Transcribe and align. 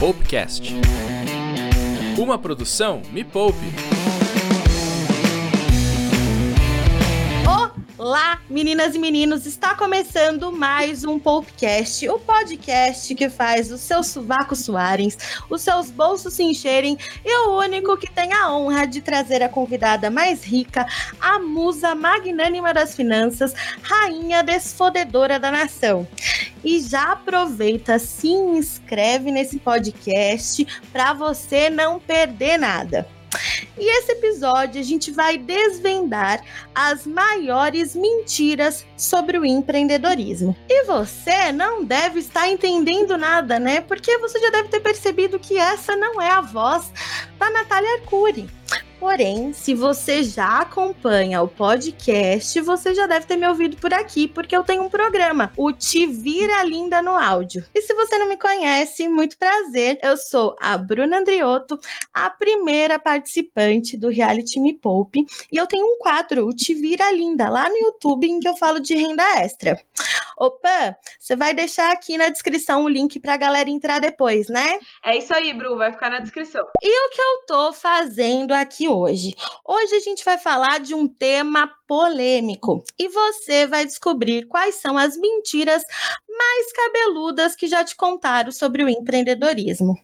Poupecast. 0.00 0.72
Uma 2.16 2.38
produção 2.38 3.02
Me 3.12 3.22
Poupe. 3.22 3.58
Olá, 8.10 8.40
meninas 8.50 8.96
e 8.96 8.98
meninos, 8.98 9.46
está 9.46 9.72
começando 9.76 10.50
mais 10.50 11.04
um 11.04 11.16
Popcast, 11.16 12.08
o 12.08 12.18
podcast 12.18 13.14
que 13.14 13.30
faz 13.30 13.70
os 13.70 13.82
seus 13.82 14.08
sovacos 14.08 14.64
suarem, 14.64 15.12
os 15.48 15.62
seus 15.62 15.92
bolsos 15.92 16.34
se 16.34 16.42
encherem 16.42 16.98
e 17.24 17.46
o 17.46 17.56
único 17.56 17.96
que 17.96 18.10
tem 18.10 18.32
a 18.32 18.52
honra 18.52 18.84
de 18.84 19.00
trazer 19.00 19.44
a 19.44 19.48
convidada 19.48 20.10
mais 20.10 20.42
rica, 20.42 20.88
a 21.20 21.38
musa 21.38 21.94
magnânima 21.94 22.74
das 22.74 22.96
finanças, 22.96 23.54
rainha 23.80 24.42
desfodedora 24.42 25.38
da 25.38 25.52
nação. 25.52 26.04
E 26.64 26.80
já 26.80 27.12
aproveita, 27.12 27.96
se 28.00 28.26
inscreve 28.26 29.30
nesse 29.30 29.60
podcast 29.60 30.66
para 30.92 31.12
você 31.12 31.70
não 31.70 32.00
perder 32.00 32.58
nada. 32.58 33.19
E 33.78 33.98
esse 33.98 34.12
episódio 34.12 34.80
a 34.80 34.84
gente 34.84 35.10
vai 35.10 35.38
desvendar 35.38 36.42
as 36.74 37.06
maiores 37.06 37.94
mentiras 37.94 38.84
sobre 38.96 39.38
o 39.38 39.44
empreendedorismo. 39.44 40.56
E 40.68 40.84
você 40.84 41.52
não 41.52 41.84
deve 41.84 42.20
estar 42.20 42.48
entendendo 42.48 43.16
nada, 43.16 43.58
né? 43.58 43.80
Porque 43.80 44.18
você 44.18 44.38
já 44.40 44.50
deve 44.50 44.68
ter 44.68 44.80
percebido 44.80 45.38
que 45.38 45.56
essa 45.56 45.96
não 45.96 46.20
é 46.20 46.30
a 46.30 46.40
voz 46.40 46.92
da 47.38 47.50
Natália 47.50 47.94
Arcuri. 47.94 48.48
Porém, 49.00 49.54
se 49.54 49.74
você 49.74 50.22
já 50.22 50.58
acompanha 50.58 51.40
o 51.40 51.48
podcast, 51.48 52.60
você 52.60 52.94
já 52.94 53.06
deve 53.06 53.24
ter 53.24 53.36
me 53.36 53.48
ouvido 53.48 53.78
por 53.78 53.94
aqui, 53.94 54.28
porque 54.28 54.54
eu 54.54 54.62
tenho 54.62 54.82
um 54.82 54.90
programa, 54.90 55.50
o 55.56 55.72
Te 55.72 56.04
Vira 56.04 56.62
Linda 56.64 57.00
no 57.00 57.12
Áudio. 57.12 57.64
E 57.74 57.80
se 57.80 57.94
você 57.94 58.18
não 58.18 58.28
me 58.28 58.36
conhece, 58.36 59.08
muito 59.08 59.38
prazer, 59.38 59.98
eu 60.02 60.18
sou 60.18 60.54
a 60.60 60.76
Bruna 60.76 61.18
Andriotto, 61.18 61.80
a 62.12 62.28
primeira 62.28 62.98
participante 62.98 63.96
do 63.96 64.10
Reality 64.10 64.60
Me 64.60 64.74
Poupe, 64.74 65.24
e 65.50 65.56
eu 65.56 65.66
tenho 65.66 65.86
um 65.86 65.98
quadro, 65.98 66.46
o 66.46 66.54
Te 66.54 66.74
Vira 66.74 67.10
Linda, 67.10 67.48
lá 67.48 67.70
no 67.70 67.78
YouTube, 67.78 68.28
em 68.28 68.38
que 68.38 68.48
eu 68.48 68.56
falo 68.58 68.80
de 68.80 68.94
renda 68.94 69.24
extra. 69.38 69.80
Opa, 70.36 70.96
você 71.18 71.36
vai 71.36 71.54
deixar 71.54 71.92
aqui 71.92 72.16
na 72.18 72.28
descrição 72.28 72.84
o 72.84 72.88
link 72.88 73.18
para 73.18 73.34
a 73.34 73.38
galera 73.38 73.68
entrar 73.68 73.98
depois, 73.98 74.48
né? 74.48 74.78
É 75.04 75.16
isso 75.16 75.34
aí, 75.34 75.52
Bru, 75.52 75.76
vai 75.76 75.90
ficar 75.92 76.10
na 76.10 76.18
descrição. 76.18 76.66
E 76.82 77.06
o 77.06 77.10
que 77.10 77.20
eu 77.20 77.46
tô 77.46 77.72
fazendo 77.72 78.52
aqui 78.52 78.89
hoje? 78.90 79.34
Hoje 79.64 79.94
a 79.94 80.00
gente 80.00 80.24
vai 80.24 80.38
falar 80.38 80.80
de 80.80 80.94
um 80.94 81.06
tema 81.06 81.70
polêmico 81.86 82.84
e 82.98 83.08
você 83.08 83.66
vai 83.66 83.84
descobrir 83.84 84.46
quais 84.46 84.76
são 84.76 84.96
as 84.98 85.16
mentiras 85.16 85.82
mais 86.28 86.72
cabeludas 86.72 87.54
que 87.54 87.66
já 87.66 87.84
te 87.84 87.96
contaram 87.96 88.50
sobre 88.50 88.82
o 88.82 88.88
empreendedorismo. 88.88 89.94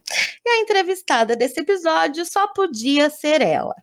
E 0.45 0.49
a 0.49 0.61
entrevistada 0.61 1.35
desse 1.35 1.61
episódio 1.61 2.25
só 2.25 2.47
podia 2.49 3.11
ser 3.11 3.41
ela. 3.41 3.75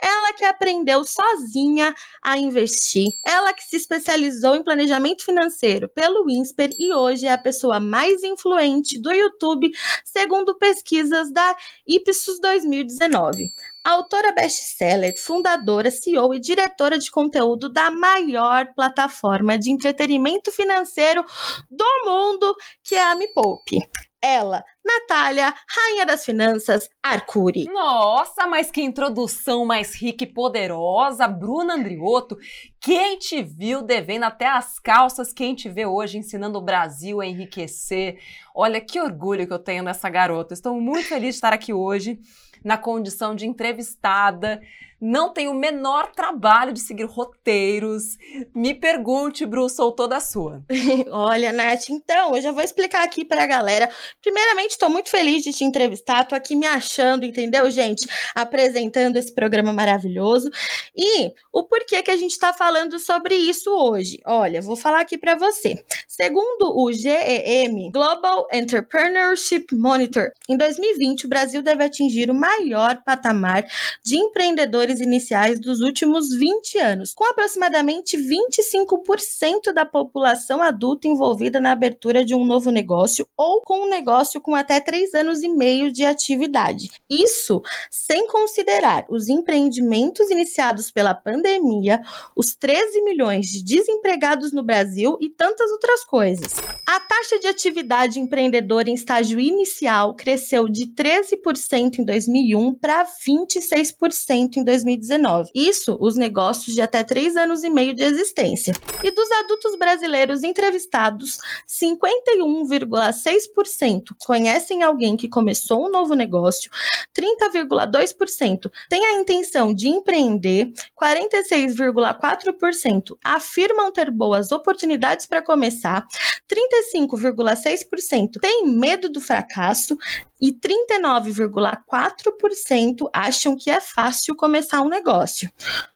Ela 0.00 0.32
que 0.32 0.44
aprendeu 0.44 1.04
sozinha 1.04 1.94
a 2.22 2.38
investir, 2.38 3.08
ela 3.26 3.52
que 3.52 3.64
se 3.64 3.76
especializou 3.76 4.54
em 4.54 4.62
planejamento 4.62 5.24
financeiro 5.24 5.88
pelo 5.88 6.30
INSPER 6.30 6.70
e 6.78 6.92
hoje 6.92 7.26
é 7.26 7.32
a 7.32 7.38
pessoa 7.38 7.80
mais 7.80 8.22
influente 8.22 8.98
do 9.00 9.12
YouTube, 9.12 9.70
segundo 10.04 10.56
pesquisas 10.56 11.32
da 11.32 11.56
Ipsos 11.86 12.40
2019 12.40 13.52
autora 13.88 14.32
best-seller, 14.32 15.14
fundadora, 15.16 15.90
CEO 15.90 16.34
e 16.34 16.40
diretora 16.40 16.98
de 16.98 17.10
conteúdo 17.10 17.70
da 17.70 17.90
maior 17.90 18.66
plataforma 18.74 19.58
de 19.58 19.70
entretenimento 19.70 20.52
financeiro 20.52 21.24
do 21.70 21.86
mundo, 22.04 22.54
que 22.84 22.94
é 22.94 23.02
a 23.02 23.14
Me 23.14 23.28
Poupe. 23.28 23.78
Ela, 24.20 24.62
Natália, 24.84 25.54
rainha 25.68 26.04
das 26.04 26.24
finanças, 26.24 26.90
Arcuri. 27.02 27.64
Nossa, 27.66 28.46
mas 28.46 28.70
que 28.70 28.82
introdução 28.82 29.64
mais 29.64 29.94
rica 29.94 30.24
e 30.24 30.26
poderosa, 30.26 31.26
Bruna 31.26 31.74
Andriotto. 31.74 32.36
Quem 32.80 33.16
te 33.16 33.42
viu 33.42 33.80
devendo 33.80 34.24
até 34.24 34.48
as 34.48 34.78
calças, 34.78 35.32
quem 35.32 35.54
te 35.54 35.68
vê 35.68 35.86
hoje 35.86 36.18
ensinando 36.18 36.58
o 36.58 36.62
Brasil 36.62 37.20
a 37.20 37.26
enriquecer. 37.26 38.18
Olha 38.54 38.80
que 38.80 39.00
orgulho 39.00 39.46
que 39.46 39.52
eu 39.52 39.58
tenho 39.58 39.84
nessa 39.84 40.10
garota. 40.10 40.52
Estou 40.52 40.78
muito 40.78 41.08
feliz 41.08 41.30
de 41.30 41.36
estar 41.36 41.52
aqui 41.52 41.72
hoje 41.72 42.18
na 42.64 42.76
condição 42.76 43.34
de 43.34 43.46
entrevistada, 43.46 44.60
não 45.00 45.32
tenho 45.32 45.52
o 45.52 45.54
menor 45.54 46.12
trabalho 46.12 46.72
de 46.72 46.80
seguir 46.80 47.04
roteiros. 47.04 48.16
Me 48.54 48.74
pergunte, 48.74 49.46
Bru, 49.46 49.68
sou 49.68 49.92
toda 49.92 50.20
sua. 50.20 50.62
Olha, 51.10 51.52
Nath, 51.52 51.90
então, 51.90 52.34
eu 52.34 52.42
já 52.42 52.52
vou 52.52 52.62
explicar 52.62 53.04
aqui 53.04 53.24
para 53.24 53.44
a 53.44 53.46
galera. 53.46 53.88
Primeiramente, 54.20 54.72
estou 54.72 54.90
muito 54.90 55.08
feliz 55.08 55.42
de 55.44 55.52
te 55.52 55.64
entrevistar, 55.64 56.22
estou 56.22 56.36
aqui 56.36 56.56
me 56.56 56.66
achando, 56.66 57.24
entendeu, 57.24 57.70
gente? 57.70 58.06
Apresentando 58.34 59.16
esse 59.16 59.32
programa 59.32 59.72
maravilhoso. 59.72 60.50
E 60.96 61.32
o 61.52 61.62
porquê 61.64 62.02
que 62.02 62.10
a 62.10 62.16
gente 62.16 62.32
está 62.32 62.52
falando 62.52 62.98
sobre 62.98 63.34
isso 63.34 63.70
hoje? 63.70 64.20
Olha, 64.26 64.60
vou 64.60 64.76
falar 64.76 65.00
aqui 65.00 65.16
para 65.16 65.36
você. 65.36 65.82
Segundo 66.08 66.76
o 66.76 66.92
GEM, 66.92 67.90
Global 67.92 68.46
Entrepreneurship 68.52 69.66
Monitor, 69.72 70.32
em 70.48 70.56
2020, 70.56 71.26
o 71.26 71.28
Brasil 71.28 71.62
deve 71.62 71.84
atingir 71.84 72.30
o 72.30 72.34
maior 72.34 73.02
patamar 73.04 73.64
de 74.04 74.16
empreendedores 74.16 74.87
iniciais 75.00 75.60
dos 75.60 75.80
últimos 75.80 76.34
20 76.34 76.78
anos, 76.78 77.14
com 77.14 77.24
aproximadamente 77.24 78.16
25% 78.16 79.72
da 79.72 79.84
população 79.84 80.62
adulta 80.62 81.06
envolvida 81.06 81.60
na 81.60 81.72
abertura 81.72 82.24
de 82.24 82.34
um 82.34 82.44
novo 82.44 82.70
negócio 82.70 83.26
ou 83.36 83.60
com 83.62 83.84
um 83.84 83.88
negócio 83.88 84.40
com 84.40 84.54
até 84.54 84.80
3 84.80 85.14
anos 85.14 85.42
e 85.42 85.48
meio 85.48 85.92
de 85.92 86.04
atividade. 86.04 86.90
Isso 87.08 87.62
sem 87.90 88.26
considerar 88.26 89.04
os 89.08 89.28
empreendimentos 89.28 90.30
iniciados 90.30 90.90
pela 90.90 91.14
pandemia, 91.14 92.00
os 92.34 92.54
13 92.54 93.02
milhões 93.02 93.46
de 93.46 93.62
desempregados 93.62 94.52
no 94.52 94.62
Brasil 94.62 95.16
e 95.20 95.28
tantas 95.28 95.70
outras 95.70 96.04
coisas. 96.04 96.54
A 96.86 97.00
taxa 97.00 97.38
de 97.38 97.46
atividade 97.46 98.18
empreendedora 98.18 98.90
em 98.90 98.94
estágio 98.94 99.38
inicial 99.38 100.14
cresceu 100.14 100.68
de 100.68 100.86
13% 100.86 101.98
em 101.98 102.04
2001 102.04 102.74
para 102.74 103.04
26% 103.04 104.56
em 104.56 104.64
2020. 104.64 104.77
2019. 104.84 105.50
Isso, 105.54 105.96
os 106.00 106.16
negócios 106.16 106.74
de 106.74 106.80
até 106.80 107.04
três 107.04 107.36
anos 107.36 107.62
e 107.64 107.70
meio 107.70 107.94
de 107.94 108.02
existência. 108.02 108.74
E 109.02 109.10
dos 109.10 109.30
adultos 109.32 109.76
brasileiros 109.76 110.42
entrevistados, 110.42 111.38
51,6% 111.66 114.14
conhecem 114.18 114.82
alguém 114.82 115.16
que 115.16 115.28
começou 115.28 115.86
um 115.86 115.90
novo 115.90 116.14
negócio, 116.14 116.70
30,2% 117.16 118.70
têm 118.88 119.04
a 119.04 119.14
intenção 119.14 119.74
de 119.74 119.88
empreender, 119.88 120.72
46,4% 121.00 123.16
afirmam 123.22 123.92
ter 123.92 124.10
boas 124.10 124.50
oportunidades 124.52 125.26
para 125.26 125.42
começar, 125.42 126.06
35,6% 126.48 128.40
têm 128.40 128.66
medo 128.66 129.08
do 129.08 129.20
fracasso 129.20 129.96
e 130.40 130.52
39,4% 130.52 133.10
acham 133.12 133.56
que 133.56 133.70
é 133.70 133.80
fácil 133.80 134.36
começar 134.36 134.80
um 134.80 134.88
negócio. 134.88 135.50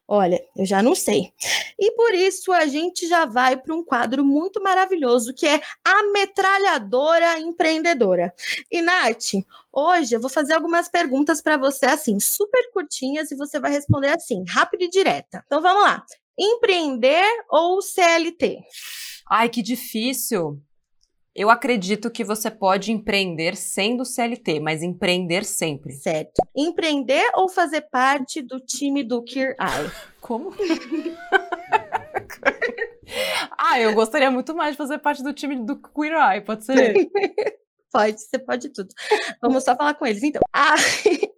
Olha, 0.07 0.39
eu 0.55 0.65
já 0.65 0.83
não 0.83 0.93
sei. 0.93 1.33
E 1.79 1.91
por 1.91 2.13
isso 2.13 2.51
a 2.51 2.65
gente 2.65 3.07
já 3.07 3.25
vai 3.25 3.57
para 3.57 3.73
um 3.73 3.83
quadro 3.83 4.23
muito 4.23 4.61
maravilhoso 4.61 5.33
que 5.33 5.47
é 5.47 5.61
a 5.83 6.03
metralhadora 6.11 7.39
empreendedora. 7.39 8.33
E 8.69 8.81
Nath, 8.81 9.33
hoje 9.71 10.15
eu 10.15 10.21
vou 10.21 10.29
fazer 10.29 10.53
algumas 10.53 10.89
perguntas 10.89 11.41
para 11.41 11.57
você 11.57 11.85
assim, 11.85 12.19
super 12.19 12.71
curtinhas 12.71 13.31
e 13.31 13.35
você 13.35 13.59
vai 13.59 13.71
responder 13.71 14.09
assim, 14.09 14.43
rápido 14.47 14.83
e 14.83 14.89
direta. 14.89 15.43
Então 15.45 15.61
vamos 15.61 15.83
lá. 15.83 16.03
Empreender 16.37 17.25
ou 17.49 17.81
CLT? 17.81 18.59
Ai, 19.29 19.49
que 19.49 19.61
difícil. 19.61 20.59
Eu 21.35 21.49
acredito 21.49 22.11
que 22.11 22.23
você 22.23 22.51
pode 22.51 22.91
empreender 22.91 23.55
sendo 23.55 24.05
CLT, 24.05 24.59
mas 24.59 24.83
empreender 24.83 25.43
sempre. 25.43 25.93
Certo. 25.93 26.33
Empreender 26.55 27.27
ou 27.33 27.49
fazer 27.49 27.81
parte 27.81 28.39
do 28.39 28.59
time 28.59 29.03
do 29.03 29.23
Kier 29.23 29.55
Eye? 29.59 29.91
Como? 30.21 30.53
ah, 33.57 33.79
eu 33.79 33.95
gostaria 33.95 34.29
muito 34.29 34.55
mais 34.55 34.73
de 34.73 34.77
fazer 34.77 34.99
parte 34.99 35.23
do 35.23 35.33
time 35.33 35.55
do 35.55 35.75
Queer 35.75 36.13
Eye, 36.13 36.41
pode 36.41 36.65
ser? 36.65 36.93
pode, 37.91 38.21
você 38.21 38.37
pode 38.37 38.69
tudo. 38.69 38.89
Vamos 39.41 39.63
só 39.63 39.75
falar 39.75 39.95
com 39.95 40.05
eles, 40.05 40.21
então. 40.21 40.41
Ah, 40.53 40.75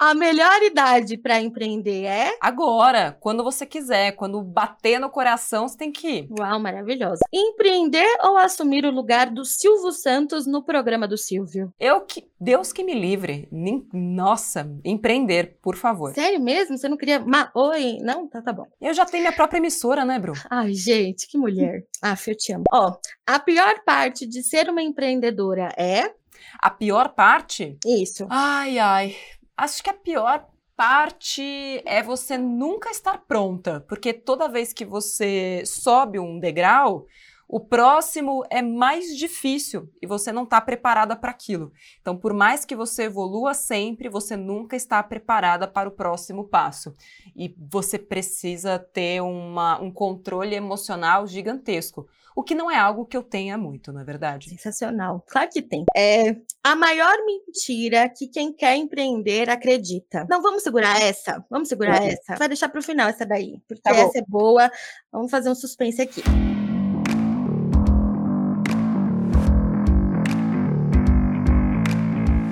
a 0.00 0.14
melhor 0.14 0.62
idade 0.62 1.18
para 1.18 1.38
empreender 1.38 2.04
é? 2.04 2.34
Agora, 2.40 3.14
quando 3.20 3.44
você 3.44 3.66
quiser, 3.66 4.12
quando 4.12 4.42
bater 4.42 4.98
no 4.98 5.10
coração, 5.10 5.68
você 5.68 5.76
tem 5.76 5.92
que 5.92 6.08
ir. 6.08 6.28
Uau, 6.38 6.58
maravilhosa. 6.58 7.20
Empreender 7.30 8.08
ou 8.22 8.38
assumir 8.38 8.86
o 8.86 8.90
lugar 8.90 9.30
do 9.30 9.44
Silvio 9.44 9.92
Santos 9.92 10.46
no 10.46 10.62
programa 10.62 11.06
do 11.06 11.18
Silvio? 11.18 11.70
Eu 11.78 12.00
que. 12.00 12.30
Deus 12.40 12.72
que 12.72 12.82
me 12.82 12.94
livre. 12.94 13.46
Nossa, 13.92 14.66
empreender, 14.82 15.58
por 15.60 15.76
favor. 15.76 16.14
Sério 16.14 16.40
mesmo? 16.40 16.78
Você 16.78 16.88
não 16.88 16.96
queria. 16.96 17.20
Ma... 17.20 17.50
Oi? 17.54 17.98
Não? 18.00 18.26
Tá, 18.26 18.40
tá 18.40 18.54
bom. 18.54 18.66
Eu 18.80 18.94
já 18.94 19.04
tenho 19.04 19.24
minha 19.24 19.36
própria 19.36 19.58
emissora, 19.58 20.06
né, 20.06 20.18
Bru? 20.18 20.32
Ai, 20.48 20.72
gente, 20.72 21.28
que 21.28 21.36
mulher. 21.36 21.84
ah, 22.00 22.16
eu 22.26 22.34
te 22.34 22.54
amo. 22.54 22.64
Ó, 22.72 22.96
a 23.26 23.38
pior 23.38 23.82
parte 23.84 24.26
de 24.26 24.42
ser 24.42 24.70
uma 24.70 24.82
empreendedora 24.82 25.74
é 25.76 26.14
A 26.58 26.70
pior 26.70 27.10
parte? 27.10 27.76
Isso. 27.84 28.26
Ai, 28.30 28.78
ai. 28.78 29.14
Acho 29.60 29.82
que 29.82 29.90
a 29.90 29.94
pior 29.94 30.48
parte 30.74 31.82
é 31.84 32.02
você 32.02 32.38
nunca 32.38 32.88
estar 32.88 33.18
pronta, 33.28 33.84
porque 33.86 34.14
toda 34.14 34.48
vez 34.48 34.72
que 34.72 34.86
você 34.86 35.62
sobe 35.66 36.18
um 36.18 36.40
degrau, 36.40 37.04
o 37.46 37.60
próximo 37.60 38.42
é 38.48 38.62
mais 38.62 39.14
difícil 39.14 39.92
e 40.00 40.06
você 40.06 40.32
não 40.32 40.44
está 40.44 40.62
preparada 40.62 41.14
para 41.14 41.30
aquilo. 41.30 41.72
Então, 42.00 42.16
por 42.16 42.32
mais 42.32 42.64
que 42.64 42.74
você 42.74 43.02
evolua 43.02 43.52
sempre, 43.52 44.08
você 44.08 44.34
nunca 44.34 44.76
está 44.76 45.02
preparada 45.02 45.68
para 45.68 45.90
o 45.90 45.92
próximo 45.92 46.48
passo. 46.48 46.94
E 47.36 47.54
você 47.58 47.98
precisa 47.98 48.78
ter 48.78 49.20
uma, 49.20 49.78
um 49.78 49.92
controle 49.92 50.54
emocional 50.54 51.26
gigantesco. 51.26 52.08
O 52.40 52.42
que 52.42 52.54
não 52.54 52.70
é 52.70 52.78
algo 52.78 53.04
que 53.04 53.14
eu 53.14 53.22
tenha 53.22 53.58
muito, 53.58 53.92
na 53.92 54.00
é 54.00 54.04
verdade. 54.04 54.48
Sensacional. 54.48 55.22
Claro 55.28 55.50
que 55.52 55.60
tem. 55.60 55.84
É 55.94 56.34
a 56.64 56.74
maior 56.74 57.14
mentira 57.26 58.08
que 58.08 58.26
quem 58.28 58.50
quer 58.50 58.76
empreender 58.76 59.50
acredita. 59.50 60.26
Não, 60.26 60.40
vamos 60.40 60.62
segurar 60.62 60.98
essa? 61.02 61.44
Vamos 61.50 61.68
segurar 61.68 62.02
essa? 62.02 62.36
Vai 62.36 62.48
deixar 62.48 62.70
para 62.70 62.80
o 62.80 62.82
final 62.82 63.10
essa 63.10 63.26
daí, 63.26 63.60
porque 63.68 63.82
tá 63.82 63.90
essa 63.90 64.20
é 64.20 64.24
boa. 64.26 64.70
Vamos 65.12 65.30
fazer 65.30 65.50
um 65.50 65.54
suspense 65.54 66.00
aqui. 66.00 66.22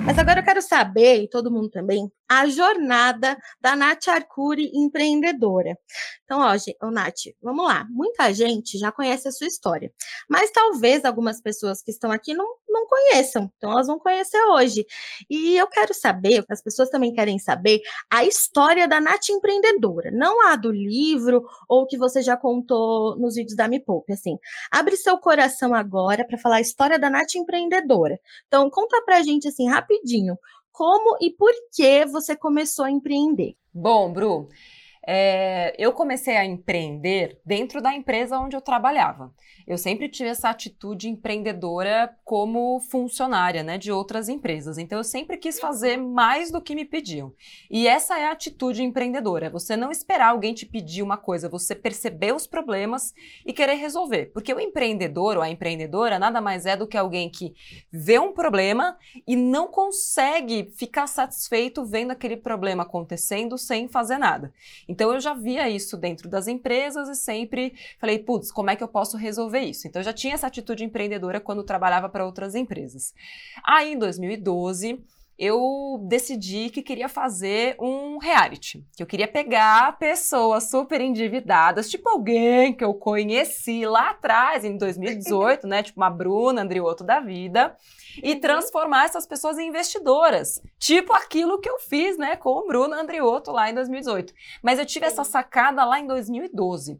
Mas 0.09 0.17
agora 0.17 0.39
eu 0.39 0.43
quero 0.43 0.59
saber, 0.59 1.21
e 1.21 1.29
todo 1.29 1.51
mundo 1.51 1.69
também, 1.69 2.11
a 2.27 2.47
jornada 2.47 3.37
da 3.61 3.75
Nath 3.75 4.07
Arcuri 4.07 4.71
empreendedora. 4.73 5.77
Então, 6.23 6.39
ó, 6.39 6.55
ô, 6.87 6.89
Nath, 6.89 7.27
vamos 7.39 7.63
lá. 7.63 7.85
Muita 7.91 8.33
gente 8.33 8.79
já 8.79 8.91
conhece 8.91 9.27
a 9.27 9.31
sua 9.31 9.45
história, 9.45 9.91
mas 10.27 10.49
talvez 10.49 11.05
algumas 11.05 11.39
pessoas 11.39 11.83
que 11.83 11.91
estão 11.91 12.11
aqui 12.11 12.33
não, 12.33 12.55
não 12.67 12.87
conheçam. 12.87 13.51
Então, 13.57 13.71
elas 13.71 13.85
vão 13.85 13.99
conhecer 13.99 14.41
hoje. 14.45 14.83
E 15.29 15.55
eu 15.55 15.67
quero 15.67 15.93
saber, 15.93 16.43
as 16.49 16.61
pessoas 16.61 16.89
também 16.89 17.13
querem 17.13 17.37
saber, 17.37 17.79
a 18.11 18.23
história 18.23 18.87
da 18.87 18.99
Nath 18.99 19.29
empreendedora, 19.29 20.09
não 20.11 20.47
a 20.47 20.55
do 20.55 20.71
livro 20.71 21.43
ou 21.67 21.85
que 21.85 21.99
você 21.99 22.23
já 22.23 22.35
contou 22.35 23.15
nos 23.15 23.35
vídeos 23.35 23.55
da 23.55 23.67
Me 23.67 23.79
Poupe, 23.79 24.13
assim. 24.13 24.39
Abre 24.71 24.97
seu 24.97 25.19
coração 25.19 25.71
agora 25.75 26.25
para 26.25 26.37
falar 26.39 26.55
a 26.55 26.61
história 26.61 26.97
da 26.97 27.11
Nath 27.11 27.35
empreendedora. 27.35 28.19
Então, 28.47 28.71
conta 28.71 28.99
pra 29.03 29.21
gente, 29.21 29.47
assim, 29.47 29.69
rapidinho, 29.69 29.98
como 30.71 31.17
e 31.21 31.31
por 31.31 31.51
que 31.73 32.05
você 32.05 32.35
começou 32.35 32.85
a 32.85 32.91
empreender? 32.91 33.55
Bom, 33.73 34.11
Bru, 34.11 34.47
é, 35.11 35.73
eu 35.79 35.91
comecei 35.91 36.37
a 36.37 36.45
empreender 36.45 37.39
dentro 37.43 37.81
da 37.81 37.91
empresa 37.91 38.37
onde 38.37 38.55
eu 38.55 38.61
trabalhava. 38.61 39.33
Eu 39.65 39.75
sempre 39.75 40.07
tive 40.07 40.29
essa 40.29 40.51
atitude 40.51 41.09
empreendedora 41.09 42.15
como 42.23 42.79
funcionária 42.79 43.63
né, 43.63 43.79
de 43.79 43.91
outras 43.91 44.29
empresas. 44.29 44.77
Então, 44.77 44.99
eu 44.99 45.03
sempre 45.03 45.37
quis 45.37 45.59
fazer 45.59 45.97
mais 45.97 46.51
do 46.51 46.61
que 46.61 46.75
me 46.75 46.85
pediam. 46.85 47.33
E 47.71 47.87
essa 47.87 48.19
é 48.19 48.27
a 48.27 48.33
atitude 48.33 48.83
empreendedora: 48.83 49.47
é 49.47 49.49
você 49.49 49.75
não 49.75 49.89
esperar 49.89 50.29
alguém 50.29 50.53
te 50.53 50.65
pedir 50.65 51.01
uma 51.01 51.17
coisa, 51.17 51.49
você 51.49 51.73
perceber 51.73 52.35
os 52.35 52.45
problemas 52.45 53.11
e 53.43 53.51
querer 53.51 53.75
resolver. 53.75 54.27
Porque 54.31 54.53
o 54.53 54.59
empreendedor 54.59 55.37
ou 55.37 55.41
a 55.41 55.49
empreendedora 55.49 56.19
nada 56.19 56.39
mais 56.39 56.67
é 56.67 56.77
do 56.77 56.85
que 56.85 56.97
alguém 56.97 57.31
que 57.31 57.55
vê 57.91 58.19
um 58.19 58.31
problema 58.31 58.95
e 59.25 59.35
não 59.35 59.67
consegue 59.67 60.71
ficar 60.75 61.07
satisfeito 61.07 61.83
vendo 61.83 62.11
aquele 62.11 62.37
problema 62.37 62.83
acontecendo 62.83 63.57
sem 63.57 63.87
fazer 63.87 64.19
nada. 64.19 64.53
Então 64.87 64.98
eu 65.07 65.19
já 65.19 65.33
via 65.33 65.69
isso 65.69 65.97
dentro 65.97 66.29
das 66.29 66.47
empresas 66.47 67.09
e 67.09 67.15
sempre 67.15 67.73
falei, 67.99 68.19
putz, 68.19 68.51
como 68.51 68.69
é 68.69 68.75
que 68.75 68.83
eu 68.83 68.87
posso 68.87 69.17
resolver 69.17 69.59
isso? 69.59 69.87
Então 69.87 69.99
eu 69.99 70.03
já 70.03 70.13
tinha 70.13 70.33
essa 70.33 70.47
atitude 70.47 70.83
empreendedora 70.83 71.39
quando 71.39 71.63
trabalhava 71.63 72.09
para 72.09 72.25
outras 72.25 72.55
empresas. 72.55 73.13
Aí 73.65 73.93
em 73.93 73.97
2012, 73.97 75.03
eu 75.39 75.97
decidi 76.03 76.69
que 76.69 76.83
queria 76.83 77.07
fazer 77.07 77.77
um 77.79 78.17
reality, 78.17 78.85
que 78.95 79.01
eu 79.01 79.07
queria 79.07 79.27
pegar 79.27 79.97
pessoas 79.97 80.69
super 80.69 80.99
endividadas, 80.99 81.89
tipo 81.89 82.09
alguém 82.09 82.73
que 82.73 82.83
eu 82.83 82.93
conheci 82.93 83.85
lá 83.85 84.09
atrás, 84.09 84.65
em 84.65 84.75
2018, 84.75 85.65
né, 85.65 85.81
tipo 85.81 85.99
uma 85.99 86.09
Bruna 86.09 86.61
Andrioto 86.61 87.05
da 87.05 87.21
vida, 87.21 87.73
e 88.21 88.33
uhum. 88.33 88.39
transformar 88.41 89.05
essas 89.05 89.25
pessoas 89.25 89.57
em 89.57 89.69
investidoras. 89.69 90.61
Tipo 90.77 91.13
aquilo 91.13 91.59
que 91.59 91.69
eu 91.69 91.79
fiz, 91.79 92.17
né, 92.17 92.35
com 92.35 92.49
o 92.49 92.67
Bruno 92.67 92.93
Andriotto 92.93 93.51
lá 93.51 93.69
em 93.69 93.73
2018. 93.73 94.33
Mas 94.61 94.77
eu 94.77 94.85
tive 94.85 95.05
essa 95.05 95.23
sacada 95.23 95.85
lá 95.85 95.99
em 95.99 96.07
2012. 96.07 96.99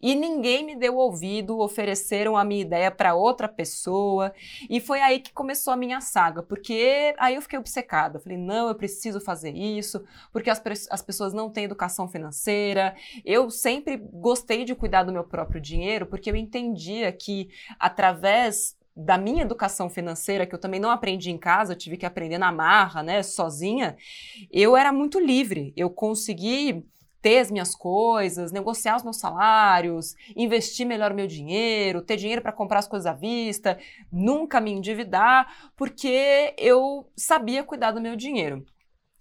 E 0.00 0.14
ninguém 0.14 0.64
me 0.64 0.76
deu 0.76 0.96
ouvido, 0.96 1.58
ofereceram 1.58 2.36
a 2.36 2.44
minha 2.44 2.62
ideia 2.62 2.90
para 2.90 3.14
outra 3.14 3.48
pessoa. 3.48 4.32
E 4.68 4.80
foi 4.80 5.00
aí 5.00 5.20
que 5.20 5.32
começou 5.32 5.72
a 5.72 5.76
minha 5.76 6.00
saga, 6.00 6.42
porque 6.42 7.14
aí 7.18 7.34
eu 7.34 7.42
fiquei 7.42 7.58
obcecada. 7.58 8.18
Falei, 8.18 8.38
não, 8.38 8.68
eu 8.68 8.74
preciso 8.74 9.20
fazer 9.20 9.52
isso, 9.54 10.04
porque 10.32 10.50
as, 10.50 10.62
as 10.90 11.02
pessoas 11.02 11.32
não 11.32 11.50
têm 11.50 11.64
educação 11.64 12.08
financeira. 12.08 12.94
Eu 13.24 13.50
sempre 13.50 13.96
gostei 13.96 14.64
de 14.64 14.74
cuidar 14.74 15.02
do 15.02 15.12
meu 15.12 15.24
próprio 15.24 15.60
dinheiro, 15.60 16.06
porque 16.06 16.30
eu 16.30 16.36
entendia 16.36 17.10
que 17.12 17.48
através 17.78 18.76
da 18.98 19.16
minha 19.16 19.42
educação 19.42 19.88
financeira, 19.88 20.44
que 20.44 20.52
eu 20.52 20.58
também 20.58 20.80
não 20.80 20.90
aprendi 20.90 21.30
em 21.30 21.38
casa, 21.38 21.76
tive 21.76 21.96
que 21.96 22.04
aprender 22.04 22.36
na 22.36 22.50
marra, 22.50 23.00
né, 23.00 23.22
sozinha, 23.22 23.96
eu 24.50 24.76
era 24.76 24.92
muito 24.92 25.20
livre. 25.20 25.72
Eu 25.76 25.88
consegui 25.88 26.84
ter 27.28 27.40
as 27.40 27.50
minhas 27.50 27.74
coisas, 27.74 28.50
negociar 28.50 28.96
os 28.96 29.02
meus 29.02 29.18
salários, 29.18 30.16
investir 30.34 30.86
melhor 30.86 31.12
meu 31.12 31.26
dinheiro, 31.26 32.00
ter 32.00 32.16
dinheiro 32.16 32.40
para 32.40 32.52
comprar 32.52 32.78
as 32.78 32.88
coisas 32.88 33.04
à 33.04 33.12
vista, 33.12 33.78
nunca 34.10 34.62
me 34.62 34.72
endividar, 34.72 35.70
porque 35.76 36.54
eu 36.56 37.06
sabia 37.14 37.62
cuidar 37.62 37.90
do 37.90 38.00
meu 38.00 38.16
dinheiro. 38.16 38.64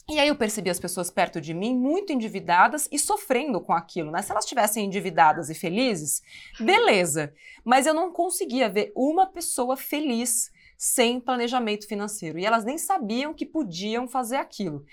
E 0.09 0.19
aí 0.19 0.29
eu 0.29 0.37
percebi 0.37 0.69
as 0.69 0.79
pessoas 0.79 1.11
perto 1.11 1.41
de 1.41 1.53
mim 1.53 1.75
muito 1.75 2.13
endividadas 2.13 2.87
e 2.89 2.97
sofrendo 2.97 3.59
com 3.59 3.73
aquilo, 3.73 4.09
né? 4.09 4.21
Se 4.21 4.31
elas 4.31 4.45
estivessem 4.45 4.85
endividadas 4.85 5.49
e 5.49 5.53
felizes, 5.53 6.21
beleza. 6.57 7.33
Mas 7.65 7.85
eu 7.85 7.93
não 7.93 8.09
conseguia 8.13 8.69
ver 8.69 8.93
uma 8.95 9.25
pessoa 9.25 9.75
feliz 9.75 10.49
sem 10.77 11.19
planejamento 11.19 11.85
financeiro. 11.85 12.39
E 12.39 12.45
elas 12.45 12.63
nem 12.63 12.77
sabiam 12.77 13.33
que 13.33 13.45
podiam 13.45 14.07
fazer 14.07 14.37
aquilo. 14.37 14.85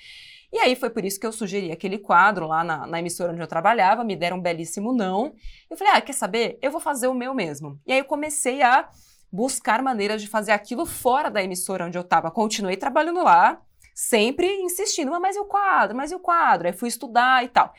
E 0.54 0.58
aí 0.58 0.76
foi 0.76 0.88
por 0.88 1.04
isso 1.04 1.18
que 1.18 1.26
eu 1.26 1.32
sugeri 1.32 1.72
aquele 1.72 1.98
quadro 1.98 2.46
lá 2.46 2.62
na, 2.62 2.86
na, 2.86 3.00
emissora 3.00 3.32
onde 3.32 3.42
eu 3.42 3.46
trabalhava, 3.48 4.04
me 4.04 4.14
deram 4.14 4.36
um 4.36 4.40
belíssimo 4.40 4.92
não. 4.92 5.34
Eu 5.68 5.76
falei, 5.76 5.94
ah, 5.94 6.00
quer 6.00 6.12
saber? 6.12 6.60
Eu 6.62 6.70
vou 6.70 6.80
fazer 6.80 7.08
o 7.08 7.12
meu 7.12 7.34
mesmo. 7.34 7.76
E 7.84 7.92
aí 7.92 7.98
eu 7.98 8.04
comecei 8.04 8.62
a 8.62 8.88
buscar 9.32 9.82
maneiras 9.82 10.22
de 10.22 10.28
fazer 10.28 10.52
aquilo 10.52 10.86
fora 10.86 11.28
da 11.28 11.42
emissora 11.42 11.86
onde 11.86 11.98
eu 11.98 12.02
estava. 12.02 12.30
Continuei 12.30 12.76
trabalhando 12.76 13.24
lá, 13.24 13.60
sempre 13.92 14.46
insistindo, 14.60 15.10
mas 15.20 15.34
e 15.34 15.40
o 15.40 15.44
quadro, 15.44 15.96
mas 15.96 16.12
e 16.12 16.14
o 16.14 16.20
quadro? 16.20 16.69
Aí 16.69 16.72
fui 16.72 16.88
estudar 16.88 17.43
e 17.43 17.48
tal. 17.48 17.74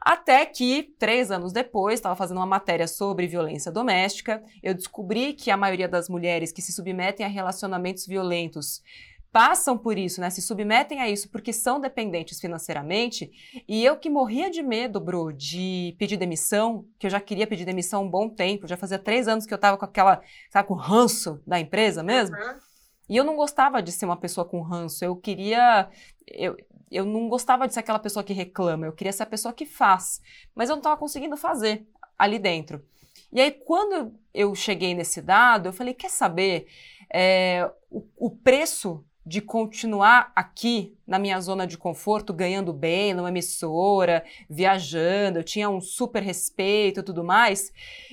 Até 0.00 0.44
que, 0.44 0.92
três 0.98 1.30
anos 1.30 1.52
depois, 1.52 2.00
estava 2.00 2.16
fazendo 2.16 2.38
uma 2.38 2.46
matéria 2.46 2.88
sobre 2.88 3.28
violência 3.28 3.70
doméstica, 3.70 4.42
eu 4.60 4.74
descobri 4.74 5.34
que 5.34 5.52
a 5.52 5.56
maioria 5.56 5.86
das 5.86 6.08
mulheres 6.08 6.50
que 6.50 6.62
se 6.62 6.72
submetem 6.72 7.24
a 7.24 7.28
relacionamentos 7.28 8.06
violentos 8.06 8.82
passam 9.32 9.76
por 9.76 9.98
isso, 9.98 10.20
né? 10.20 10.30
Se 10.30 10.40
submetem 10.40 11.00
a 11.00 11.08
isso 11.08 11.28
porque 11.30 11.52
são 11.52 11.80
dependentes 11.80 12.40
financeiramente. 12.40 13.30
E 13.66 13.84
eu 13.84 13.96
que 13.96 14.08
morria 14.08 14.50
de 14.50 14.62
medo, 14.62 15.00
Bro, 15.00 15.32
de 15.32 15.94
pedir 15.98 16.16
demissão, 16.16 16.86
que 16.98 17.06
eu 17.06 17.10
já 17.10 17.20
queria 17.20 17.46
pedir 17.46 17.64
demissão 17.64 18.00
há 18.00 18.02
um 18.02 18.10
bom 18.10 18.28
tempo, 18.28 18.66
já 18.66 18.76
fazia 18.76 18.98
três 18.98 19.28
anos 19.28 19.46
que 19.46 19.52
eu 19.52 19.56
estava 19.56 19.76
com 19.76 19.84
aquela, 19.84 20.20
sabe, 20.50 20.68
com 20.68 20.74
ranço 20.74 21.40
da 21.46 21.60
empresa 21.60 22.02
mesmo. 22.02 22.36
Uhum. 22.36 22.58
E 23.08 23.16
eu 23.16 23.24
não 23.24 23.36
gostava 23.36 23.82
de 23.82 23.90
ser 23.90 24.04
uma 24.04 24.16
pessoa 24.16 24.44
com 24.46 24.60
ranço, 24.60 25.04
eu 25.04 25.16
queria. 25.16 25.88
Eu, 26.26 26.56
eu 26.90 27.04
não 27.04 27.28
gostava 27.28 27.66
de 27.66 27.74
ser 27.74 27.80
aquela 27.80 27.98
pessoa 27.98 28.24
que 28.24 28.32
reclama, 28.32 28.86
eu 28.86 28.92
queria 28.92 29.12
ser 29.12 29.22
a 29.22 29.26
pessoa 29.26 29.52
que 29.52 29.66
faz. 29.66 30.20
Mas 30.54 30.68
eu 30.68 30.76
não 30.76 30.80
estava 30.80 30.96
conseguindo 30.96 31.36
fazer 31.36 31.86
ali 32.18 32.38
dentro. 32.38 32.82
E 33.32 33.40
aí, 33.40 33.50
quando 33.50 34.14
eu 34.32 34.54
cheguei 34.54 34.94
nesse 34.94 35.20
dado, 35.20 35.66
eu 35.66 35.72
falei: 35.72 35.94
quer 35.94 36.10
saber? 36.10 36.66
É, 37.12 37.70
o, 37.90 38.06
o 38.16 38.30
preço 38.30 39.04
de 39.28 39.42
continuar 39.42 40.32
aqui 40.34 40.96
na 41.06 41.18
minha 41.18 41.38
zona 41.38 41.66
de 41.66 41.76
conforto, 41.76 42.32
ganhando 42.32 42.72
bem 42.72 43.12
numa 43.12 43.28
emissora, 43.28 44.24
viajando, 44.48 45.38
eu 45.38 45.44
tinha 45.44 45.68
um 45.68 45.82
super 45.82 46.22
respeito 46.22 47.00
e 47.00 47.02
tudo 47.02 47.22
mais, 47.22 47.70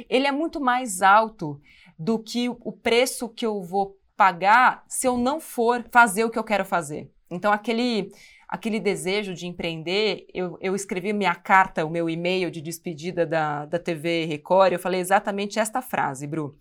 ele 0.09 0.27
é 0.27 0.31
muito 0.31 0.59
mais 0.59 1.01
alto 1.01 1.61
do 1.97 2.19
que 2.19 2.49
o 2.49 2.71
preço 2.73 3.29
que 3.29 3.45
eu 3.45 3.61
vou 3.61 3.97
pagar 4.17 4.83
se 4.89 5.07
eu 5.07 5.17
não 5.17 5.39
for 5.39 5.85
fazer 5.89 6.25
o 6.25 6.29
que 6.29 6.37
eu 6.37 6.43
quero 6.43 6.65
fazer. 6.65 7.09
Então, 7.31 7.49
aquele, 7.53 8.11
aquele 8.49 8.77
desejo 8.77 9.33
de 9.33 9.47
empreender, 9.47 10.27
eu, 10.33 10.57
eu 10.59 10.75
escrevi 10.75 11.13
minha 11.13 11.33
carta, 11.33 11.85
o 11.85 11.89
meu 11.89 12.09
e-mail 12.09 12.51
de 12.51 12.61
despedida 12.61 13.25
da, 13.25 13.65
da 13.65 13.79
TV 13.79 14.25
Record, 14.25 14.73
eu 14.73 14.79
falei 14.79 14.99
exatamente 14.99 15.59
esta 15.59 15.81
frase, 15.81 16.27
Bru. 16.27 16.57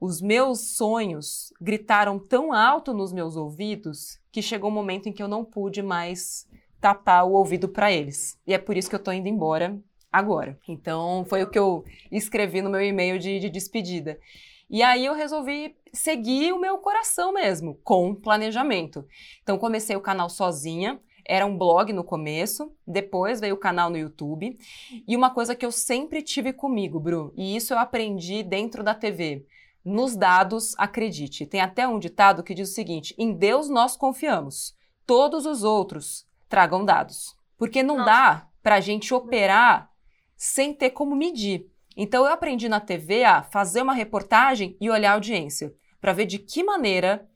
Os 0.00 0.22
meus 0.22 0.76
sonhos 0.76 1.52
gritaram 1.60 2.18
tão 2.18 2.54
alto 2.54 2.94
nos 2.94 3.12
meus 3.12 3.36
ouvidos 3.36 4.18
que 4.32 4.40
chegou 4.40 4.70
um 4.70 4.74
momento 4.74 5.10
em 5.10 5.12
que 5.12 5.22
eu 5.22 5.28
não 5.28 5.44
pude 5.44 5.82
mais 5.82 6.48
tapar 6.80 7.26
o 7.26 7.32
ouvido 7.32 7.68
para 7.68 7.92
eles. 7.92 8.38
E 8.46 8.54
é 8.54 8.58
por 8.58 8.78
isso 8.78 8.88
que 8.88 8.94
eu 8.94 8.98
estou 9.00 9.12
indo 9.12 9.28
embora 9.28 9.78
agora. 10.10 10.58
Então, 10.66 11.24
foi 11.28 11.42
o 11.42 11.50
que 11.50 11.58
eu 11.58 11.84
escrevi 12.10 12.62
no 12.62 12.70
meu 12.70 12.82
e-mail 12.82 13.18
de, 13.18 13.38
de 13.38 13.50
despedida. 13.50 14.18
E 14.70 14.82
aí 14.82 15.04
eu 15.04 15.12
resolvi 15.12 15.76
seguir 15.92 16.52
o 16.52 16.58
meu 16.58 16.78
coração 16.78 17.32
mesmo, 17.34 17.74
com 17.84 18.14
planejamento. 18.14 19.04
Então 19.42 19.58
comecei 19.58 19.96
o 19.96 20.00
canal 20.00 20.30
sozinha, 20.30 20.98
era 21.26 21.44
um 21.44 21.58
blog 21.58 21.92
no 21.92 22.04
começo, 22.04 22.72
depois 22.86 23.38
veio 23.38 23.54
o 23.54 23.58
canal 23.58 23.90
no 23.90 23.98
YouTube. 23.98 24.56
E 25.06 25.14
uma 25.14 25.28
coisa 25.28 25.54
que 25.54 25.66
eu 25.66 25.72
sempre 25.72 26.22
tive 26.22 26.52
comigo, 26.52 26.98
Bru, 26.98 27.34
e 27.36 27.54
isso 27.54 27.74
eu 27.74 27.78
aprendi 27.78 28.42
dentro 28.42 28.82
da 28.82 28.94
TV. 28.94 29.44
Nos 29.84 30.14
dados, 30.14 30.74
acredite. 30.76 31.46
Tem 31.46 31.60
até 31.60 31.88
um 31.88 31.98
ditado 31.98 32.42
que 32.42 32.54
diz 32.54 32.70
o 32.70 32.74
seguinte: 32.74 33.14
em 33.18 33.32
Deus 33.32 33.68
nós 33.68 33.96
confiamos, 33.96 34.76
todos 35.06 35.46
os 35.46 35.62
outros 35.62 36.26
tragam 36.48 36.84
dados. 36.84 37.36
Porque 37.56 37.82
não 37.82 37.98
Nossa. 37.98 38.10
dá 38.10 38.48
para 38.62 38.76
a 38.76 38.80
gente 38.80 39.12
operar 39.14 39.90
sem 40.36 40.74
ter 40.74 40.90
como 40.90 41.16
medir. 41.16 41.70
Então 41.96 42.24
eu 42.24 42.32
aprendi 42.32 42.68
na 42.68 42.80
TV 42.80 43.24
a 43.24 43.42
fazer 43.42 43.82
uma 43.82 43.92
reportagem 43.92 44.76
e 44.80 44.88
olhar 44.88 45.10
a 45.10 45.14
audiência, 45.14 45.74
para 46.00 46.12
ver 46.12 46.26
de 46.26 46.38
que 46.38 46.62
maneira 46.62 47.28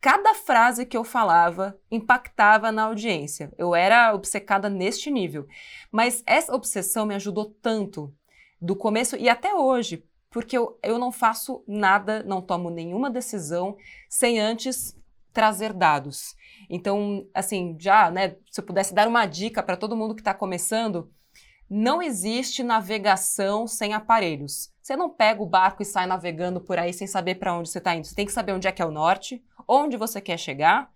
cada 0.00 0.34
frase 0.34 0.84
que 0.84 0.96
eu 0.96 1.02
falava 1.02 1.78
impactava 1.90 2.70
na 2.70 2.82
audiência. 2.82 3.50
Eu 3.56 3.74
era 3.74 4.14
obcecada 4.14 4.68
neste 4.68 5.10
nível. 5.10 5.46
Mas 5.90 6.22
essa 6.26 6.54
obsessão 6.54 7.06
me 7.06 7.14
ajudou 7.14 7.46
tanto 7.62 8.14
do 8.60 8.76
começo 8.76 9.16
e 9.16 9.30
até 9.30 9.54
hoje, 9.54 10.04
porque 10.34 10.58
eu, 10.58 10.76
eu 10.82 10.98
não 10.98 11.12
faço 11.12 11.62
nada, 11.64 12.24
não 12.24 12.42
tomo 12.42 12.68
nenhuma 12.68 13.08
decisão 13.08 13.76
sem 14.08 14.40
antes 14.40 14.98
trazer 15.32 15.72
dados. 15.72 16.34
Então, 16.68 17.24
assim, 17.32 17.76
já, 17.78 18.10
né, 18.10 18.34
se 18.50 18.60
eu 18.60 18.64
pudesse 18.64 18.92
dar 18.92 19.06
uma 19.06 19.26
dica 19.26 19.62
para 19.62 19.76
todo 19.76 19.96
mundo 19.96 20.12
que 20.12 20.20
está 20.20 20.34
começando, 20.34 21.08
não 21.70 22.02
existe 22.02 22.64
navegação 22.64 23.68
sem 23.68 23.94
aparelhos. 23.94 24.72
Você 24.82 24.96
não 24.96 25.08
pega 25.08 25.40
o 25.40 25.46
barco 25.46 25.82
e 25.82 25.86
sai 25.86 26.04
navegando 26.04 26.60
por 26.60 26.80
aí 26.80 26.92
sem 26.92 27.06
saber 27.06 27.36
para 27.36 27.54
onde 27.56 27.68
você 27.68 27.78
está 27.78 27.94
indo. 27.94 28.04
Você 28.04 28.16
tem 28.16 28.26
que 28.26 28.32
saber 28.32 28.54
onde 28.54 28.66
é 28.66 28.72
que 28.72 28.82
é 28.82 28.84
o 28.84 28.90
norte, 28.90 29.40
onde 29.68 29.96
você 29.96 30.20
quer 30.20 30.36
chegar, 30.36 30.90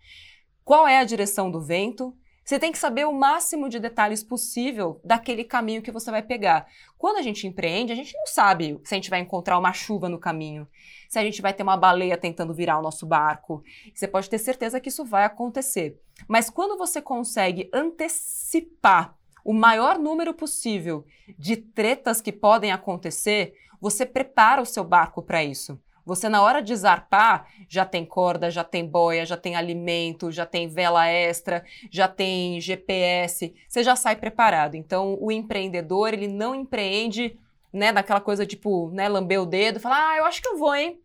qual 0.65 0.85
é 0.85 0.99
a 0.99 1.05
direção 1.05 1.49
do 1.49 1.61
vento. 1.61 2.13
Você 2.49 2.59
tem 2.59 2.73
que 2.73 2.79
saber 2.79 3.07
o 3.07 3.13
máximo 3.13 3.69
de 3.69 3.79
detalhes 3.79 4.23
possível 4.23 5.03
daquele 5.05 5.45
caminho 5.45 5.83
que 5.83 5.93
você 5.93 6.11
vai 6.11 6.23
pegar. 6.23 6.67
Quando 6.97 7.19
a 7.19 7.23
gente 7.23 7.47
empreende, 7.47 7.93
a 7.93 7.95
gente 7.95 8.17
não 8.17 8.27
sabe 8.27 8.81
se 8.85 8.95
a 8.95 8.97
gente 8.97 9.11
vai 9.11 9.21
encontrar 9.21 9.59
uma 9.59 9.75
chuva 9.75 10.09
no 10.09 10.19
caminho, 10.19 10.67
se 11.11 11.19
a 11.19 11.23
gente 11.23 11.43
vai 11.43 11.53
ter 11.53 11.63
uma 11.63 11.77
baleia 11.77 12.17
tentando 12.17 12.55
virar 12.55 12.79
o 12.79 12.83
nosso 12.83 13.05
barco. 13.05 13.63
Você 13.95 14.09
pode 14.09 14.31
ter 14.31 14.39
certeza 14.39 14.81
que 14.81 14.89
isso 14.89 15.05
vai 15.05 15.27
acontecer. 15.27 16.01
Mas 16.27 16.49
quando 16.49 16.79
você 16.79 17.03
consegue 17.03 17.69
antecipar 17.71 19.15
o 19.45 19.53
maior 19.53 19.99
número 19.99 20.33
possível 20.33 21.05
de 21.39 21.55
tretas 21.55 22.23
que 22.23 22.33
podem 22.33 22.73
acontecer, 22.73 23.53
você 23.79 24.07
prepara 24.07 24.63
o 24.63 24.67
seu 24.67 24.85
barco 24.85 25.21
para 25.21 25.45
isso. 25.45 25.79
Você, 26.09 26.27
na 26.27 26.41
hora 26.43 26.63
de 26.63 26.75
zarpar, 26.75 27.47
já 27.69 27.85
tem 27.85 28.03
corda, 28.03 28.51
já 28.51 28.65
tem 28.65 28.87
boia, 28.87 29.27
já 29.27 29.37
tem 29.37 29.55
alimento, 29.55 30.33
já 30.33 30.47
tem 30.47 30.67
vela 30.67 31.07
extra, 31.07 31.63
já 31.91 32.09
tem 32.09 32.59
GPS, 32.59 33.55
você 33.69 33.85
já 33.85 33.95
sai 33.95 34.17
preparado. 34.17 34.75
Então, 34.75 35.19
o 35.21 35.31
empreendedor, 35.31 36.15
ele 36.15 36.27
não 36.27 36.55
empreende, 36.55 37.39
né, 37.71 37.93
daquela 37.93 38.23
coisa 38.23 38.47
tipo, 38.47 38.91
né, 38.91 39.07
lamber 39.07 39.43
o 39.43 39.45
dedo, 39.45 39.81
falar, 39.81 40.13
ah, 40.13 40.17
eu 40.17 40.25
acho 40.25 40.41
que 40.41 40.49
eu 40.49 40.57
vou, 40.57 40.75
hein? 40.75 40.99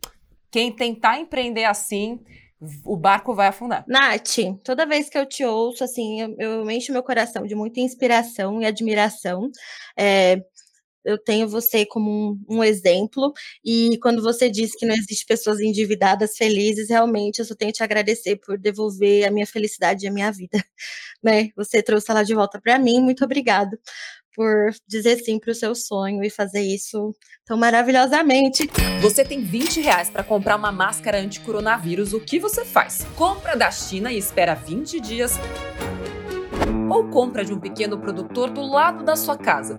Quem 0.50 0.72
tentar 0.72 1.18
empreender 1.18 1.64
assim, 1.64 2.18
o 2.82 2.96
barco 2.96 3.34
vai 3.34 3.48
afundar. 3.48 3.84
Nath, 3.86 4.38
toda 4.64 4.86
vez 4.86 5.10
que 5.10 5.18
eu 5.18 5.26
te 5.26 5.44
ouço, 5.44 5.84
assim, 5.84 6.22
eu, 6.22 6.34
eu 6.38 6.70
encho 6.70 6.92
meu 6.92 7.02
coração 7.02 7.46
de 7.46 7.54
muita 7.54 7.80
inspiração 7.80 8.62
e 8.62 8.64
admiração. 8.64 9.50
É, 9.94 10.42
eu 11.04 11.18
tenho 11.18 11.48
você 11.48 11.84
como 11.86 12.10
um, 12.48 12.56
um, 12.58 12.64
exemplo, 12.64 13.32
e 13.64 13.98
quando 14.02 14.22
você 14.22 14.50
disse 14.50 14.76
que 14.78 14.86
não 14.86 14.94
existe 14.94 15.26
pessoas 15.26 15.60
endividadas 15.60 16.36
felizes, 16.36 16.88
realmente 16.88 17.38
eu 17.38 17.44
só 17.44 17.54
tenho 17.54 17.72
te 17.72 17.82
agradecer 17.82 18.36
por 18.36 18.58
devolver 18.58 19.26
a 19.26 19.30
minha 19.30 19.46
felicidade 19.46 20.04
e 20.04 20.08
a 20.08 20.12
minha 20.12 20.30
vida. 20.32 20.58
Né? 21.22 21.48
Você 21.56 21.82
trouxe 21.82 22.10
ela 22.10 22.22
de 22.22 22.34
volta 22.34 22.60
para 22.60 22.78
mim, 22.78 23.00
muito 23.00 23.24
obrigado 23.24 23.78
por 24.34 24.74
dizer 24.86 25.16
sim 25.24 25.38
para 25.38 25.52
o 25.52 25.54
seu 25.54 25.74
sonho 25.74 26.22
e 26.22 26.28
fazer 26.28 26.60
isso 26.60 27.14
tão 27.46 27.56
maravilhosamente. 27.56 28.68
Você 29.00 29.24
tem 29.24 29.42
20 29.42 29.80
reais 29.80 30.10
para 30.10 30.22
comprar 30.22 30.56
uma 30.56 30.72
máscara 30.72 31.18
anti-coronavírus, 31.18 32.12
o 32.12 32.20
que 32.20 32.38
você 32.38 32.64
faz? 32.64 33.06
Compra 33.16 33.56
da 33.56 33.70
China 33.70 34.12
e 34.12 34.18
espera 34.18 34.54
20 34.54 35.00
dias 35.00 35.38
ou 36.90 37.08
compra 37.08 37.44
de 37.44 37.52
um 37.52 37.60
pequeno 37.60 37.98
produtor 37.98 38.50
do 38.50 38.60
lado 38.60 39.04
da 39.04 39.16
sua 39.16 39.36
casa. 39.36 39.78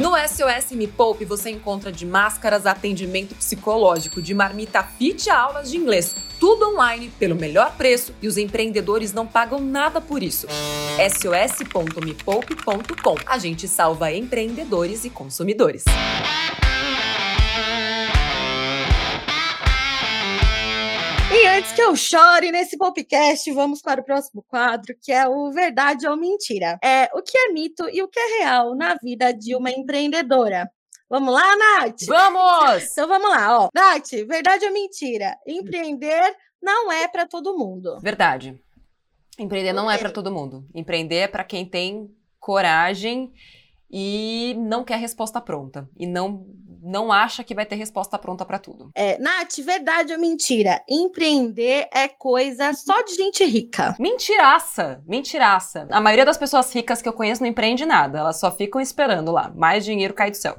No 0.00 0.16
SOS 0.16 0.72
Me 0.72 0.86
Poupe 0.86 1.26
você 1.26 1.50
encontra 1.50 1.92
de 1.92 2.06
máscaras, 2.06 2.64
atendimento 2.64 3.34
psicológico, 3.34 4.22
de 4.22 4.32
marmita 4.32 4.82
fit 4.82 5.28
a 5.28 5.38
aulas 5.38 5.70
de 5.70 5.76
inglês. 5.76 6.16
Tudo 6.40 6.70
online, 6.70 7.12
pelo 7.18 7.36
melhor 7.36 7.76
preço 7.76 8.14
e 8.22 8.26
os 8.26 8.38
empreendedores 8.38 9.12
não 9.12 9.26
pagam 9.26 9.60
nada 9.60 10.00
por 10.00 10.22
isso. 10.22 10.46
sos.mepoupe.com 11.10 13.16
A 13.26 13.36
gente 13.36 13.68
salva 13.68 14.10
empreendedores 14.10 15.04
e 15.04 15.10
consumidores. 15.10 15.84
Antes 21.60 21.72
que 21.72 21.82
eu 21.82 21.94
chore 21.94 22.50
nesse 22.50 22.78
podcast, 22.78 23.52
vamos 23.52 23.82
para 23.82 24.00
o 24.00 24.04
próximo 24.04 24.42
quadro, 24.48 24.96
que 24.98 25.12
é 25.12 25.28
o 25.28 25.52
Verdade 25.52 26.08
ou 26.08 26.16
Mentira. 26.16 26.78
É 26.82 27.10
o 27.12 27.20
que 27.20 27.36
é 27.36 27.52
mito 27.52 27.86
e 27.92 28.02
o 28.02 28.08
que 28.08 28.18
é 28.18 28.38
real 28.38 28.74
na 28.74 28.94
vida 28.94 29.30
de 29.30 29.54
uma 29.54 29.70
empreendedora. 29.70 30.70
Vamos 31.06 31.34
lá, 31.34 31.56
Nath? 31.56 32.06
Vamos! 32.06 32.90
Então 32.90 33.06
vamos 33.06 33.28
lá, 33.28 33.58
ó. 33.60 33.68
Nath, 33.74 34.10
verdade 34.26 34.64
ou 34.64 34.72
mentira? 34.72 35.36
Empreender 35.46 36.34
não 36.62 36.90
é 36.90 37.06
para 37.06 37.26
todo 37.26 37.58
mundo. 37.58 37.98
Verdade. 38.00 38.58
Empreender 39.38 39.74
não 39.74 39.90
é 39.90 39.98
para 39.98 40.10
todo 40.10 40.32
mundo. 40.32 40.66
Empreender 40.74 41.16
é 41.16 41.28
para 41.28 41.44
quem 41.44 41.66
tem 41.66 42.10
coragem 42.38 43.34
e 43.90 44.56
não 44.58 44.82
quer 44.82 44.98
resposta 44.98 45.42
pronta. 45.42 45.86
E 45.98 46.06
não 46.06 46.46
não 46.82 47.12
acha 47.12 47.44
que 47.44 47.54
vai 47.54 47.66
ter 47.66 47.76
resposta 47.76 48.18
pronta 48.18 48.44
para 48.44 48.58
tudo. 48.58 48.90
É, 48.94 49.18
Nath, 49.18 49.58
verdade 49.58 50.12
ou 50.12 50.18
mentira? 50.18 50.82
Empreender 50.88 51.88
é 51.92 52.08
coisa 52.08 52.72
só 52.72 53.02
de 53.02 53.14
gente 53.14 53.44
rica. 53.44 53.94
Mentiraça, 53.98 55.02
mentiraça. 55.06 55.86
A 55.90 56.00
maioria 56.00 56.24
das 56.24 56.38
pessoas 56.38 56.72
ricas 56.74 57.02
que 57.02 57.08
eu 57.08 57.12
conheço 57.12 57.42
não 57.42 57.48
empreende 57.48 57.84
nada, 57.84 58.18
elas 58.18 58.38
só 58.38 58.50
ficam 58.50 58.80
esperando 58.80 59.32
lá. 59.32 59.52
Mais 59.54 59.84
dinheiro 59.84 60.14
cai 60.14 60.30
do 60.30 60.36
céu. 60.36 60.56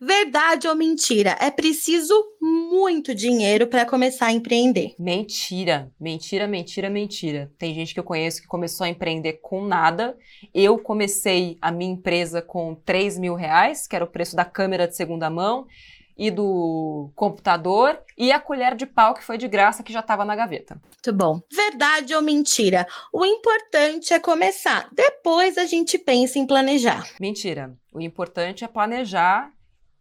Verdade 0.00 0.68
ou 0.68 0.74
mentira? 0.74 1.36
É 1.40 1.50
preciso 1.50 2.14
muito 2.40 3.14
dinheiro 3.14 3.66
para 3.66 3.84
começar 3.84 4.26
a 4.26 4.32
empreender. 4.32 4.94
Mentira, 4.98 5.90
mentira, 5.98 6.46
mentira, 6.46 6.88
mentira. 6.90 7.52
Tem 7.58 7.74
gente 7.74 7.92
que 7.92 8.00
eu 8.00 8.04
conheço 8.04 8.40
que 8.40 8.46
começou 8.46 8.84
a 8.84 8.88
empreender 8.88 9.34
com 9.34 9.64
nada. 9.64 10.16
Eu 10.54 10.78
comecei 10.78 11.58
a 11.60 11.70
minha 11.70 11.92
empresa 11.92 12.40
com 12.40 12.74
3 12.74 13.18
mil 13.18 13.34
reais, 13.34 13.86
que 13.86 13.96
era 13.96 14.04
o 14.04 14.08
preço 14.08 14.36
da 14.36 14.44
câmera 14.44 14.86
de 14.86 14.96
segunda 14.96 15.28
mão 15.30 15.55
e 16.16 16.30
do 16.30 17.10
computador 17.14 18.00
e 18.16 18.32
a 18.32 18.40
colher 18.40 18.74
de 18.74 18.86
pau 18.86 19.14
que 19.14 19.22
foi 19.22 19.36
de 19.36 19.46
graça 19.46 19.82
que 19.82 19.92
já 19.92 20.00
estava 20.00 20.24
na 20.24 20.34
gaveta. 20.34 20.80
Muito 20.82 21.12
bom. 21.12 21.40
Verdade 21.52 22.14
ou 22.14 22.22
mentira? 22.22 22.86
O 23.12 23.24
importante 23.24 24.14
é 24.14 24.18
começar. 24.18 24.88
Depois 24.92 25.58
a 25.58 25.66
gente 25.66 25.98
pensa 25.98 26.38
em 26.38 26.46
planejar. 26.46 27.06
Mentira. 27.20 27.76
O 27.92 28.00
importante 28.00 28.64
é 28.64 28.68
planejar 28.68 29.52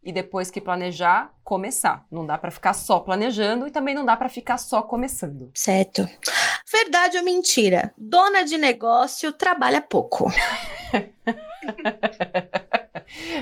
e 0.01 0.11
depois 0.11 0.51
que 0.51 0.61
planejar, 0.61 1.33
começar. 1.43 2.05
Não 2.11 2.25
dá 2.25 2.37
para 2.37 2.51
ficar 2.51 2.73
só 2.73 2.99
planejando 2.99 3.67
e 3.67 3.71
também 3.71 3.95
não 3.95 4.05
dá 4.05 4.15
para 4.15 4.29
ficar 4.29 4.57
só 4.57 4.83
começando. 4.83 5.49
Certo. 5.53 6.07
Verdade 6.71 7.17
ou 7.17 7.23
mentira? 7.23 7.93
Dona 7.97 8.43
de 8.43 8.57
negócio 8.57 9.33
trabalha 9.33 9.81
pouco. 9.81 10.31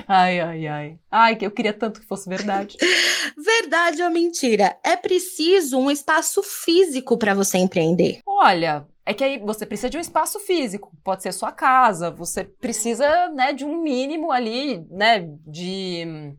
ai, 0.06 0.40
ai, 0.40 0.66
ai. 0.66 0.98
Ai, 1.10 1.36
que 1.36 1.46
eu 1.46 1.50
queria 1.50 1.72
tanto 1.72 2.00
que 2.00 2.06
fosse 2.06 2.28
verdade. 2.28 2.76
verdade 3.36 4.02
ou 4.02 4.10
mentira? 4.10 4.76
É 4.84 4.96
preciso 4.96 5.78
um 5.78 5.90
espaço 5.90 6.42
físico 6.42 7.16
para 7.18 7.34
você 7.34 7.58
empreender. 7.58 8.20
Olha, 8.26 8.86
é 9.06 9.12
que 9.12 9.22
aí 9.22 9.38
você 9.38 9.66
precisa 9.66 9.90
de 9.90 9.98
um 9.98 10.00
espaço 10.00 10.40
físico, 10.40 10.92
pode 11.04 11.22
ser 11.22 11.32
sua 11.32 11.52
casa, 11.52 12.10
você 12.10 12.44
precisa, 12.44 13.28
né, 13.28 13.52
de 13.52 13.64
um 13.64 13.82
mínimo 13.82 14.32
ali, 14.32 14.86
né, 14.90 15.28
de 15.46 16.04
hum, 16.06 16.36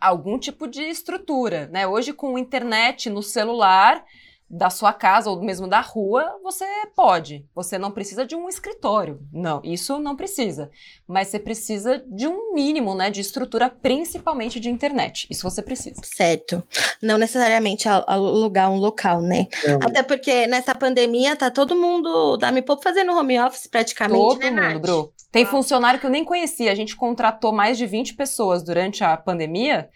algum 0.00 0.38
tipo 0.38 0.68
de 0.68 0.82
estrutura, 0.82 1.66
né? 1.68 1.86
Hoje 1.86 2.12
com 2.12 2.38
internet 2.38 3.10
no 3.10 3.22
celular, 3.22 4.04
da 4.48 4.70
sua 4.70 4.92
casa 4.92 5.28
ou 5.28 5.42
mesmo 5.42 5.66
da 5.66 5.80
rua, 5.80 6.38
você 6.42 6.64
pode. 6.94 7.44
Você 7.54 7.76
não 7.78 7.90
precisa 7.90 8.24
de 8.24 8.36
um 8.36 8.48
escritório. 8.48 9.20
Não, 9.32 9.60
isso 9.64 9.98
não 9.98 10.14
precisa. 10.14 10.70
Mas 11.06 11.28
você 11.28 11.38
precisa 11.38 12.02
de 12.06 12.28
um 12.28 12.54
mínimo, 12.54 12.94
né, 12.94 13.10
de 13.10 13.20
estrutura, 13.20 13.68
principalmente 13.68 14.60
de 14.60 14.70
internet. 14.70 15.26
Isso 15.28 15.42
você 15.42 15.60
precisa. 15.62 16.00
Certo. 16.04 16.62
Não 17.02 17.18
necessariamente 17.18 17.88
alugar 17.88 18.70
um 18.70 18.78
local, 18.78 19.20
né? 19.20 19.48
Até 19.82 20.02
porque 20.02 20.46
nessa 20.46 20.74
pandemia 20.74 21.34
tá 21.34 21.50
todo 21.50 21.74
mundo 21.74 22.36
da 22.36 22.52
Me 22.52 22.62
Pouco 22.62 22.82
fazendo 22.82 23.12
home 23.12 23.38
office 23.40 23.66
praticamente, 23.66 24.18
todo 24.18 24.38
né, 24.38 24.74
mundo, 24.74 24.86
Nath? 24.86 25.10
Tem 25.30 25.44
funcionário 25.44 26.00
que 26.00 26.06
eu 26.06 26.10
nem 26.10 26.24
conhecia. 26.24 26.72
A 26.72 26.74
gente 26.74 26.96
contratou 26.96 27.52
mais 27.52 27.76
de 27.76 27.84
20 27.84 28.14
pessoas 28.14 28.62
durante 28.62 29.04
a 29.04 29.16
pandemia. 29.16 29.90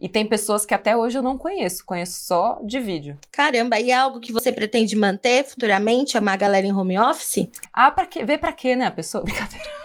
E 0.00 0.08
tem 0.08 0.24
pessoas 0.24 0.64
que 0.64 0.72
até 0.72 0.96
hoje 0.96 1.18
eu 1.18 1.22
não 1.22 1.36
conheço, 1.36 1.84
conheço 1.84 2.24
só 2.24 2.58
de 2.64 2.80
vídeo. 2.80 3.18
Caramba, 3.30 3.78
e 3.78 3.90
é 3.90 3.94
algo 3.94 4.18
que 4.18 4.32
você 4.32 4.50
pretende 4.50 4.96
manter 4.96 5.44
futuramente, 5.44 6.16
uma 6.16 6.36
galera 6.36 6.66
em 6.66 6.72
home 6.72 6.98
office? 6.98 7.48
Ah, 7.70 7.90
pra 7.90 8.06
quê? 8.06 8.24
Ver 8.24 8.38
pra 8.38 8.52
quê, 8.52 8.74
né, 8.74 8.86
a 8.86 8.90
pessoa? 8.90 9.22
Brincadeira. 9.24 9.80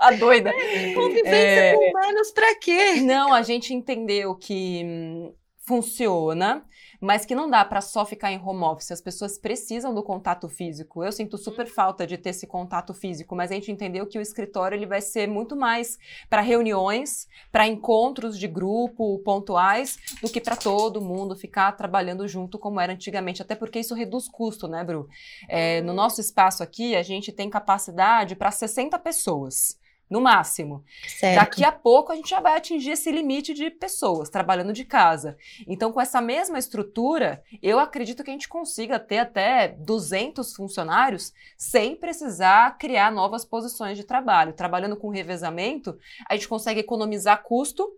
a 0.00 0.10
doida. 0.12 0.52
Convivência 0.94 1.36
é... 1.36 1.74
com 1.74 1.90
humanos 1.90 2.30
pra 2.30 2.54
quê? 2.58 2.94
Não, 3.02 3.34
a 3.34 3.42
gente 3.42 3.74
entendeu 3.74 4.34
que 4.34 4.82
hum, 4.84 5.34
funciona 5.58 6.64
mas 7.06 7.24
que 7.24 7.36
não 7.36 7.48
dá 7.48 7.64
para 7.64 7.80
só 7.80 8.04
ficar 8.04 8.32
em 8.32 8.42
home 8.44 8.64
office. 8.64 8.90
As 8.90 9.00
pessoas 9.00 9.38
precisam 9.38 9.94
do 9.94 10.02
contato 10.02 10.48
físico. 10.48 11.04
Eu 11.04 11.12
sinto 11.12 11.38
super 11.38 11.66
falta 11.66 12.04
de 12.04 12.18
ter 12.18 12.30
esse 12.30 12.48
contato 12.48 12.92
físico, 12.92 13.36
mas 13.36 13.52
a 13.52 13.54
gente 13.54 13.70
entendeu 13.70 14.04
que 14.08 14.18
o 14.18 14.20
escritório 14.20 14.74
ele 14.74 14.86
vai 14.86 15.00
ser 15.00 15.28
muito 15.28 15.54
mais 15.54 15.98
para 16.28 16.40
reuniões, 16.40 17.28
para 17.52 17.68
encontros 17.68 18.36
de 18.36 18.48
grupo 18.48 19.20
pontuais, 19.20 19.98
do 20.20 20.28
que 20.28 20.40
para 20.40 20.56
todo 20.56 21.00
mundo 21.00 21.36
ficar 21.36 21.70
trabalhando 21.76 22.26
junto 22.26 22.58
como 22.58 22.80
era 22.80 22.92
antigamente. 22.92 23.40
Até 23.40 23.54
porque 23.54 23.78
isso 23.78 23.94
reduz 23.94 24.26
custo, 24.28 24.66
né, 24.66 24.82
Bru? 24.82 25.08
É, 25.48 25.80
no 25.82 25.92
nosso 25.92 26.20
espaço 26.20 26.60
aqui, 26.60 26.96
a 26.96 27.04
gente 27.04 27.30
tem 27.30 27.48
capacidade 27.48 28.34
para 28.34 28.50
60 28.50 28.98
pessoas 28.98 29.78
no 30.08 30.20
máximo. 30.20 30.84
Certo. 31.06 31.36
Daqui 31.36 31.64
a 31.64 31.72
pouco 31.72 32.12
a 32.12 32.14
gente 32.14 32.30
já 32.30 32.40
vai 32.40 32.56
atingir 32.56 32.92
esse 32.92 33.10
limite 33.10 33.52
de 33.52 33.70
pessoas 33.70 34.28
trabalhando 34.28 34.72
de 34.72 34.84
casa. 34.84 35.36
Então, 35.66 35.92
com 35.92 36.00
essa 36.00 36.20
mesma 36.20 36.58
estrutura, 36.58 37.42
eu 37.62 37.78
acredito 37.78 38.22
que 38.22 38.30
a 38.30 38.32
gente 38.32 38.48
consiga 38.48 38.98
ter 38.98 39.18
até 39.18 39.68
200 39.68 40.54
funcionários 40.54 41.32
sem 41.56 41.96
precisar 41.96 42.78
criar 42.78 43.10
novas 43.10 43.44
posições 43.44 43.96
de 43.96 44.04
trabalho. 44.04 44.52
Trabalhando 44.52 44.96
com 44.96 45.10
revezamento, 45.10 45.98
a 46.28 46.34
gente 46.34 46.48
consegue 46.48 46.80
economizar 46.80 47.42
custo 47.42 47.92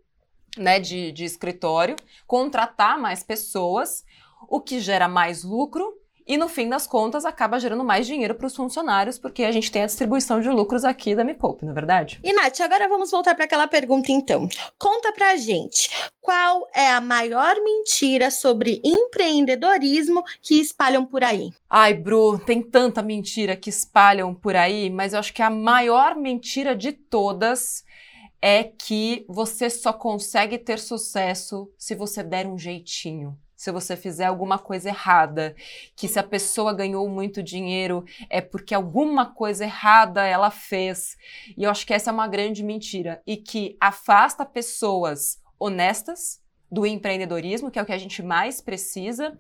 né, 0.57 0.81
de, 0.81 1.13
de 1.13 1.25
escritório, 1.25 1.97
contratar 2.27 2.99
mais 2.99 3.23
pessoas, 3.23 4.05
o 4.49 4.61
que 4.61 4.81
gera 4.81 5.09
mais 5.09 5.45
lucro 5.45 5.95
e 6.29 6.37
no 6.37 6.47
fim 6.47 6.69
das 6.69 6.87
contas 6.87 7.25
acaba 7.25 7.59
gerando 7.59 7.83
mais 7.83 8.07
dinheiro 8.07 8.35
para 8.35 8.47
os 8.47 8.55
funcionários, 8.55 9.19
porque 9.19 9.45
a 9.45 9.51
gente 9.51 9.73
tem 9.73 9.83
a 9.83 9.87
distribuição 9.87 10.43
de 10.43 10.51
lucros 10.51 10.85
aqui 10.85 11.15
da 11.15 11.25
Me 11.25 11.33
Poupe, 11.33 11.65
não 11.65 11.73
é 11.73 11.75
verdade? 11.75 12.21
E 12.23 12.35
Nath, 12.35 12.61
agora 12.61 12.87
vamos 12.87 13.11
voltar 13.11 13.35
para 13.35 13.47
aquela 13.47 13.67
pergunta 13.67 14.13
então. 14.13 14.47
Conta 14.79 15.11
pra 15.11 15.37
gente, 15.37 15.89
qual 16.21 16.69
é 16.75 16.89
a 16.91 17.01
maior 17.01 17.57
mentira 17.65 18.31
sobre 18.31 18.83
empreendedorismo 18.85 20.23
que 20.43 20.61
espalham 20.61 21.07
por 21.07 21.25
aí? 21.25 21.51
Ai, 21.71 21.95
Bru, 21.95 22.39
tem 22.39 22.63
tanta 22.63 23.03
mentira 23.03 23.57
que 23.57 23.71
espalham 23.71 24.35
por 24.35 24.55
aí, 24.55 24.91
mas 24.91 25.15
eu 25.15 25.21
acho 25.21 25.33
que 25.33 25.43
a 25.43 25.49
maior 25.49 26.15
mentira 26.15 26.77
de 26.77 26.93
todas 26.93 27.83
é 28.43 28.63
que 28.65 29.25
você 29.27 29.71
só 29.71 29.95
consegue 29.95 30.59
ter 30.59 30.79
sucesso 30.79 31.73
se 31.79 31.95
você 31.95 32.23
der 32.23 32.47
um 32.47 32.59
jeitinho 32.59 33.37
se 33.59 33.73
você 33.73 33.97
fizer 33.97 34.27
alguma 34.27 34.57
coisa 34.57 34.89
errada, 34.89 35.57
que 35.97 36.07
se 36.07 36.17
a 36.17 36.23
pessoa 36.23 36.73
ganhou 36.73 37.09
muito 37.09 37.43
dinheiro 37.43 38.05
é 38.31 38.41
porque 38.41 38.73
alguma 38.73 39.27
coisa 39.27 39.65
errada 39.65 40.25
ela 40.25 40.49
fez. 40.49 41.17
E 41.57 41.65
eu 41.65 41.71
acho 41.71 41.85
que 41.85 41.93
essa 41.93 42.11
é 42.11 42.13
uma 42.13 42.29
grande 42.29 42.63
mentira 42.63 43.21
e 43.27 43.37
que 43.37 43.77
afasta 43.81 44.47
pessoas 44.47 45.43
honestas 45.59 46.41
do 46.71 46.87
empreendedorismo, 46.87 47.69
que 47.69 47.81
é 47.81 47.83
o 47.83 47.87
que 47.87 47.93
a 47.93 47.99
gente 47.99 48.23
mais 48.23 48.61
precisa, 48.61 49.37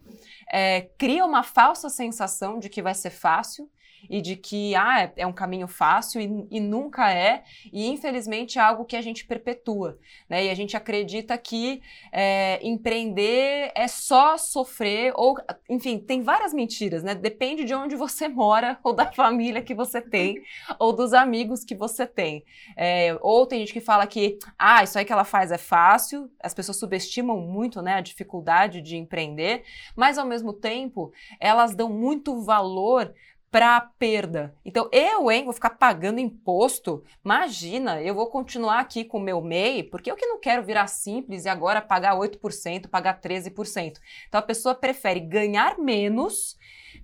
é, 0.53 0.81
cria 0.99 1.25
uma 1.25 1.45
falsa 1.45 1.89
sensação 1.89 2.59
de 2.59 2.69
que 2.69 2.83
vai 2.83 2.95
ser 2.95 3.11
fácil 3.11 3.71
e 4.09 4.21
de 4.21 4.37
que 4.37 4.75
ah, 4.75 5.02
é, 5.02 5.12
é 5.17 5.26
um 5.26 5.33
caminho 5.33 5.67
fácil 5.67 6.21
e, 6.21 6.47
e, 6.50 6.61
nunca 6.61 7.12
é, 7.12 7.45
e 7.73 7.87
infelizmente 7.88 8.59
é 8.59 8.62
algo 8.62 8.85
que 8.85 8.97
a 8.97 9.02
gente 9.02 9.25
perpetua, 9.25 9.99
né? 10.28 10.45
E 10.45 10.50
a 10.50 10.55
gente 10.55 10.76
acredita 10.76 11.37
que 11.38 11.81
é, 12.12 12.59
empreender 12.67 13.73
é 13.75 13.88
só 13.88 14.37
sofrer, 14.37 15.12
ou 15.17 15.37
enfim, 15.69 15.99
tem 15.99 16.23
várias 16.23 16.52
mentiras, 16.52 17.02
né? 17.02 17.14
Depende 17.14 17.64
de 17.64 17.75
onde 17.75 17.97
você 17.97 18.28
mora, 18.28 18.78
ou 18.83 18.93
da 18.93 19.11
família 19.12 19.62
que 19.62 19.75
você 19.75 20.00
tem, 20.00 20.43
ou 20.79 20.92
dos 20.92 21.12
amigos 21.12 21.64
que 21.64 21.75
você 21.75 22.07
tem. 22.07 22.44
É, 22.77 23.16
ou 23.20 23.46
tem 23.46 23.61
gente 23.61 23.73
que 23.73 23.81
fala 23.81 24.07
que 24.07 24.38
ah, 24.59 24.83
isso 24.83 24.99
aí 24.99 25.05
que 25.05 25.12
ela 25.12 25.25
faz 25.25 25.51
é 25.53 25.59
fácil, 25.59 26.31
as 26.42 26.55
pessoas 26.55 26.77
subestimam 26.77 27.40
muito 27.40 27.83
né, 27.83 27.94
a 27.94 28.01
dificuldade 28.01 28.81
de 28.81 28.96
empreender, 28.96 29.64
mas 29.96 30.18
ao 30.18 30.27
mesmo 30.27 30.53
tempo 30.53 31.12
elas 31.40 31.75
dão 31.75 31.88
muito 31.88 32.40
valor 32.42 33.14
para 33.51 33.81
perda. 33.81 34.55
Então, 34.65 34.89
eu, 34.93 35.31
hein, 35.31 35.45
vou 35.45 35.53
ficar 35.53 35.71
pagando 35.71 36.21
imposto? 36.21 37.03
Imagina, 37.25 38.01
eu 38.03 38.15
vou 38.15 38.27
continuar 38.27 38.81
aqui 38.81 39.05
com 39.05 39.19
o 39.19 39.23
meu 39.23 39.41
MEI, 39.41 39.85
porque 39.85 40.11
eu 40.11 40.17
que 40.17 40.27
não 40.27 40.39
quero 40.39 40.63
virar 40.63 40.87
simples 40.87 41.45
e 41.45 41.49
agora 41.49 41.81
pagar 41.81 42.15
8%, 42.15 42.89
pagar 42.89 43.21
13%. 43.21 43.99
Então, 44.29 44.39
a 44.39 44.43
pessoa 44.43 44.75
prefere 44.75 45.21
ganhar 45.21 45.79
menos 45.79 46.59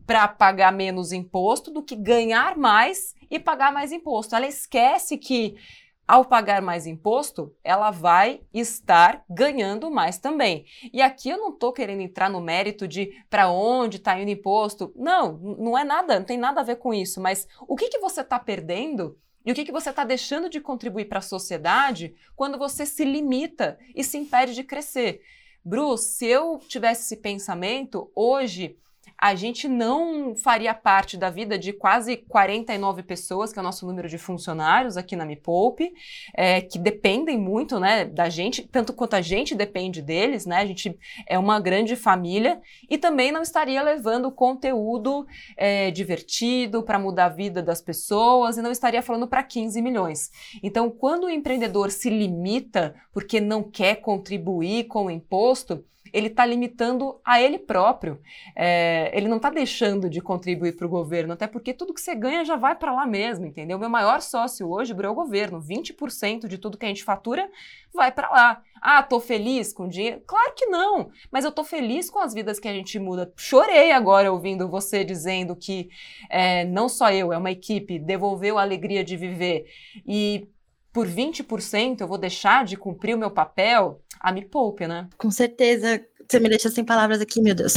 para 0.06 0.28
pagar 0.28 0.72
menos 0.72 1.12
imposto 1.12 1.70
do 1.70 1.82
que 1.82 1.96
ganhar 1.96 2.56
mais 2.56 3.14
e 3.30 3.38
pagar 3.38 3.72
mais 3.72 3.90
imposto. 3.90 4.36
Ela 4.36 4.46
esquece 4.46 5.16
que 5.16 5.56
ao 6.06 6.24
pagar 6.24 6.60
mais 6.60 6.86
imposto, 6.86 7.54
ela 7.64 7.90
vai 7.90 8.42
estar 8.52 9.24
ganhando 9.28 9.90
mais 9.90 10.18
também. 10.18 10.66
E 10.92 11.00
aqui 11.00 11.30
eu 11.30 11.38
não 11.38 11.50
estou 11.50 11.72
querendo 11.72 12.00
entrar 12.00 12.28
no 12.28 12.40
mérito 12.40 12.86
de 12.86 13.24
para 13.30 13.50
onde 13.50 13.96
está 13.96 14.18
indo 14.18 14.30
imposto. 14.30 14.92
Não, 14.94 15.32
não 15.32 15.78
é 15.78 15.84
nada, 15.84 16.18
não 16.18 16.26
tem 16.26 16.38
nada 16.38 16.60
a 16.60 16.64
ver 16.64 16.76
com 16.76 16.92
isso. 16.92 17.20
Mas 17.20 17.48
o 17.66 17.74
que, 17.74 17.88
que 17.88 17.98
você 17.98 18.20
está 18.20 18.38
perdendo 18.38 19.18
e 19.44 19.52
o 19.52 19.54
que, 19.54 19.64
que 19.64 19.72
você 19.72 19.90
está 19.90 20.04
deixando 20.04 20.48
de 20.48 20.60
contribuir 20.60 21.06
para 21.06 21.18
a 21.18 21.22
sociedade 21.22 22.14
quando 22.34 22.58
você 22.58 22.86
se 22.86 23.04
limita 23.04 23.78
e 23.94 24.02
se 24.02 24.16
impede 24.16 24.54
de 24.54 24.64
crescer? 24.64 25.20
Bruce, 25.62 26.12
se 26.12 26.26
eu 26.26 26.58
tivesse 26.66 27.02
esse 27.02 27.16
pensamento, 27.16 28.10
hoje 28.14 28.76
a 29.24 29.34
gente 29.34 29.66
não 29.66 30.36
faria 30.36 30.74
parte 30.74 31.16
da 31.16 31.30
vida 31.30 31.58
de 31.58 31.72
quase 31.72 32.14
49 32.14 33.02
pessoas, 33.02 33.54
que 33.54 33.58
é 33.58 33.62
o 33.62 33.64
nosso 33.64 33.86
número 33.86 34.06
de 34.06 34.18
funcionários 34.18 34.98
aqui 34.98 35.16
na 35.16 35.24
Me 35.24 35.34
Poupe, 35.34 35.94
é, 36.36 36.60
que 36.60 36.78
dependem 36.78 37.38
muito 37.38 37.80
né, 37.80 38.04
da 38.04 38.28
gente, 38.28 38.68
tanto 38.68 38.92
quanto 38.92 39.14
a 39.14 39.22
gente 39.22 39.54
depende 39.54 40.02
deles, 40.02 40.44
né? 40.44 40.58
A 40.58 40.66
gente 40.66 40.94
é 41.26 41.38
uma 41.38 41.58
grande 41.58 41.96
família 41.96 42.60
e 42.86 42.98
também 42.98 43.32
não 43.32 43.40
estaria 43.40 43.80
levando 43.82 44.30
conteúdo 44.30 45.26
é, 45.56 45.90
divertido 45.90 46.82
para 46.82 46.98
mudar 46.98 47.24
a 47.24 47.30
vida 47.30 47.62
das 47.62 47.80
pessoas 47.80 48.58
e 48.58 48.62
não 48.62 48.70
estaria 48.70 49.00
falando 49.00 49.26
para 49.26 49.42
15 49.42 49.80
milhões. 49.80 50.30
Então, 50.62 50.90
quando 50.90 51.24
o 51.24 51.30
empreendedor 51.30 51.90
se 51.90 52.10
limita 52.10 52.94
porque 53.10 53.40
não 53.40 53.62
quer 53.62 54.02
contribuir 54.02 54.84
com 54.84 55.06
o 55.06 55.10
imposto, 55.10 55.82
ele 56.14 56.28
está 56.28 56.46
limitando 56.46 57.20
a 57.24 57.42
ele 57.42 57.58
próprio. 57.58 58.20
É, 58.54 59.10
ele 59.12 59.26
não 59.26 59.38
está 59.38 59.50
deixando 59.50 60.08
de 60.08 60.20
contribuir 60.20 60.76
para 60.76 60.86
o 60.86 60.88
governo, 60.88 61.32
até 61.32 61.48
porque 61.48 61.74
tudo 61.74 61.92
que 61.92 62.00
você 62.00 62.14
ganha 62.14 62.44
já 62.44 62.54
vai 62.54 62.76
para 62.76 62.92
lá 62.92 63.04
mesmo, 63.04 63.44
entendeu? 63.44 63.76
Meu 63.80 63.90
maior 63.90 64.22
sócio 64.22 64.70
hoje 64.70 64.94
é 64.96 65.08
o 65.08 65.14
governo. 65.14 65.60
20% 65.60 66.46
de 66.46 66.56
tudo 66.56 66.78
que 66.78 66.86
a 66.86 66.88
gente 66.88 67.02
fatura 67.02 67.50
vai 67.92 68.12
para 68.12 68.30
lá. 68.30 68.62
Ah, 68.80 69.02
tô 69.02 69.18
feliz 69.18 69.72
com 69.72 69.86
o 69.86 69.88
dinheiro? 69.88 70.22
Claro 70.24 70.52
que 70.54 70.66
não, 70.66 71.10
mas 71.32 71.44
eu 71.44 71.50
tô 71.50 71.64
feliz 71.64 72.08
com 72.08 72.20
as 72.20 72.32
vidas 72.32 72.60
que 72.60 72.68
a 72.68 72.72
gente 72.72 72.96
muda. 73.00 73.32
Chorei 73.36 73.90
agora 73.90 74.30
ouvindo 74.30 74.68
você 74.68 75.02
dizendo 75.02 75.56
que 75.56 75.88
é, 76.30 76.64
não 76.64 76.88
só 76.88 77.10
eu, 77.10 77.32
é 77.32 77.38
uma 77.38 77.50
equipe, 77.50 77.98
devolveu 77.98 78.56
a 78.56 78.62
alegria 78.62 79.02
de 79.02 79.16
viver. 79.16 79.66
E 80.06 80.48
por 80.94 81.08
20% 81.08 82.00
eu 82.00 82.06
vou 82.06 82.16
deixar 82.16 82.64
de 82.64 82.76
cumprir 82.76 83.16
o 83.16 83.18
meu 83.18 83.30
papel, 83.30 84.00
a 84.20 84.30
me 84.30 84.44
poupe, 84.44 84.86
né? 84.86 85.08
Com 85.18 85.28
certeza. 85.28 86.00
Você 86.26 86.38
me 86.38 86.48
deixa 86.48 86.70
sem 86.70 86.84
palavras 86.84 87.20
aqui, 87.20 87.42
meu 87.42 87.54
Deus. 87.54 87.74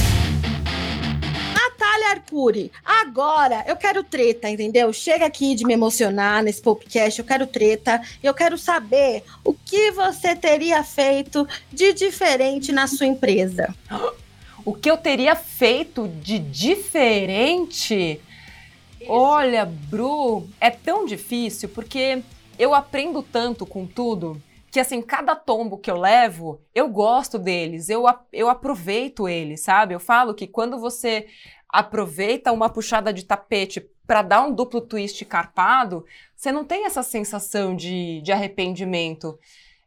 Natália 1.51 2.09
Arcuri, 2.11 2.71
agora 2.85 3.65
eu 3.67 3.75
quero 3.75 4.03
treta, 4.03 4.47
entendeu? 4.47 4.93
Chega 4.93 5.25
aqui 5.25 5.55
de 5.55 5.65
me 5.65 5.73
emocionar 5.73 6.43
nesse 6.43 6.61
podcast, 6.61 7.19
eu 7.19 7.25
quero 7.25 7.47
treta. 7.47 7.99
Eu 8.21 8.35
quero 8.35 8.55
saber 8.55 9.23
o 9.43 9.51
que 9.51 9.89
você 9.91 10.35
teria 10.35 10.83
feito 10.83 11.47
de 11.73 11.93
diferente 11.93 12.71
na 12.71 12.85
sua 12.85 13.07
empresa. 13.07 13.75
O 14.63 14.75
que 14.75 14.91
eu 14.91 14.95
teria 14.95 15.35
feito 15.35 16.07
de 16.07 16.37
diferente? 16.37 18.21
Olha, 19.07 19.65
Bru, 19.65 20.47
é 20.61 20.69
tão 20.69 21.05
difícil 21.05 21.69
porque 21.69 22.21
eu 22.57 22.73
aprendo 22.73 23.21
tanto 23.21 23.65
com 23.65 23.85
tudo 23.85 24.41
que 24.69 24.79
assim, 24.79 25.01
cada 25.01 25.35
tombo 25.35 25.77
que 25.77 25.89
eu 25.89 25.97
levo, 25.97 26.61
eu 26.75 26.87
gosto 26.89 27.39
deles, 27.39 27.89
eu, 27.89 28.03
eu 28.33 28.49
aproveito 28.49 29.27
eles, 29.27 29.61
sabe? 29.61 29.95
Eu 29.95 29.99
falo 29.99 30.33
que 30.33 30.45
quando 30.45 30.77
você 30.79 31.27
aproveita 31.69 32.51
uma 32.51 32.69
puxada 32.69 33.13
de 33.13 33.25
tapete 33.25 33.89
para 34.05 34.21
dar 34.21 34.43
um 34.45 34.53
duplo 34.53 34.81
twist 34.81 35.23
carpado, 35.25 36.05
você 36.35 36.51
não 36.51 36.63
tem 36.63 36.85
essa 36.85 37.01
sensação 37.01 37.75
de, 37.75 38.21
de 38.21 38.31
arrependimento. 38.31 39.39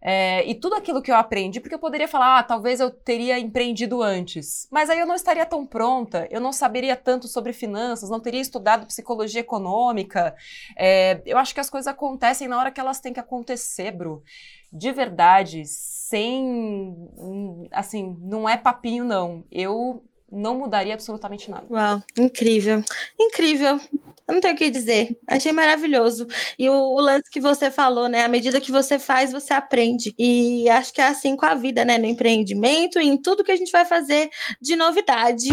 É, 0.03 0.49
e 0.49 0.55
tudo 0.55 0.75
aquilo 0.75 1.03
que 1.03 1.11
eu 1.11 1.17
aprendi, 1.17 1.61
porque 1.61 1.75
eu 1.75 1.79
poderia 1.79 2.09
falar, 2.09 2.39
ah, 2.39 2.43
talvez 2.43 2.81
eu 2.81 2.91
teria 2.91 3.39
empreendido 3.39 4.03
antes, 4.03 4.67
mas 4.71 4.89
aí 4.89 4.99
eu 4.99 5.07
não 5.07 5.15
estaria 5.15 5.45
tão 5.45 5.67
pronta, 5.67 6.27
eu 6.31 6.41
não 6.41 6.53
saberia 6.53 6.97
tanto 6.97 7.29
sobre 7.29 7.53
finanças, 7.53 8.09
não 8.09 8.21
teria 8.21 8.41
estudado 8.41 8.87
psicologia 8.87 9.41
econômica. 9.41 10.35
É, 10.77 11.21
eu 11.27 11.37
acho 11.37 11.53
que 11.53 11.61
as 11.61 11.69
coisas 11.69 11.87
acontecem 11.87 12.49
na 12.49 12.59
hora 12.59 12.71
que 12.71 12.81
elas 12.81 13.01
têm 13.01 13.13
que 13.13 13.21
acontecer, 13.21 13.93
Bru. 13.93 14.23
De 14.73 14.93
verdade, 14.93 15.65
sem. 15.67 16.97
Assim, 17.73 18.17
não 18.21 18.49
é 18.49 18.57
papinho, 18.57 19.05
não. 19.05 19.45
Eu 19.51 20.05
não 20.31 20.59
mudaria 20.59 20.95
absolutamente 20.95 21.51
nada. 21.51 21.65
Uau, 21.71 22.03
incrível. 22.19 22.83
Incrível. 23.19 23.81
Eu 24.31 24.35
não 24.35 24.41
tenho 24.41 24.55
o 24.55 24.57
que 24.57 24.71
dizer. 24.71 25.19
Achei 25.27 25.51
maravilhoso. 25.51 26.29
E 26.57 26.69
o, 26.69 26.73
o, 26.73 27.01
lance 27.01 27.29
que 27.29 27.41
você 27.41 27.69
falou, 27.69 28.09
né? 28.09 28.25
À 28.25 28.29
medida 28.29 28.61
que 28.61 28.71
você 28.71 28.97
faz, 28.97 29.33
você 29.33 29.53
aprende. 29.53 30.15
E 30.17 30.69
acho 30.69 30.93
que 30.93 31.01
é 31.01 31.09
assim 31.09 31.37
com 31.37 31.47
a 31.47 31.55
vida, 31.55 31.85
né? 31.85 31.99
No 31.99 32.07
empreendimento 32.07 33.01
e 33.01 33.09
em 33.09 33.21
tudo 33.21 33.43
que 33.43 33.51
a 33.51 33.57
gente 33.57 33.73
vai 33.73 33.85
fazer 33.85 34.31
de 34.61 34.77
novidade. 34.77 35.49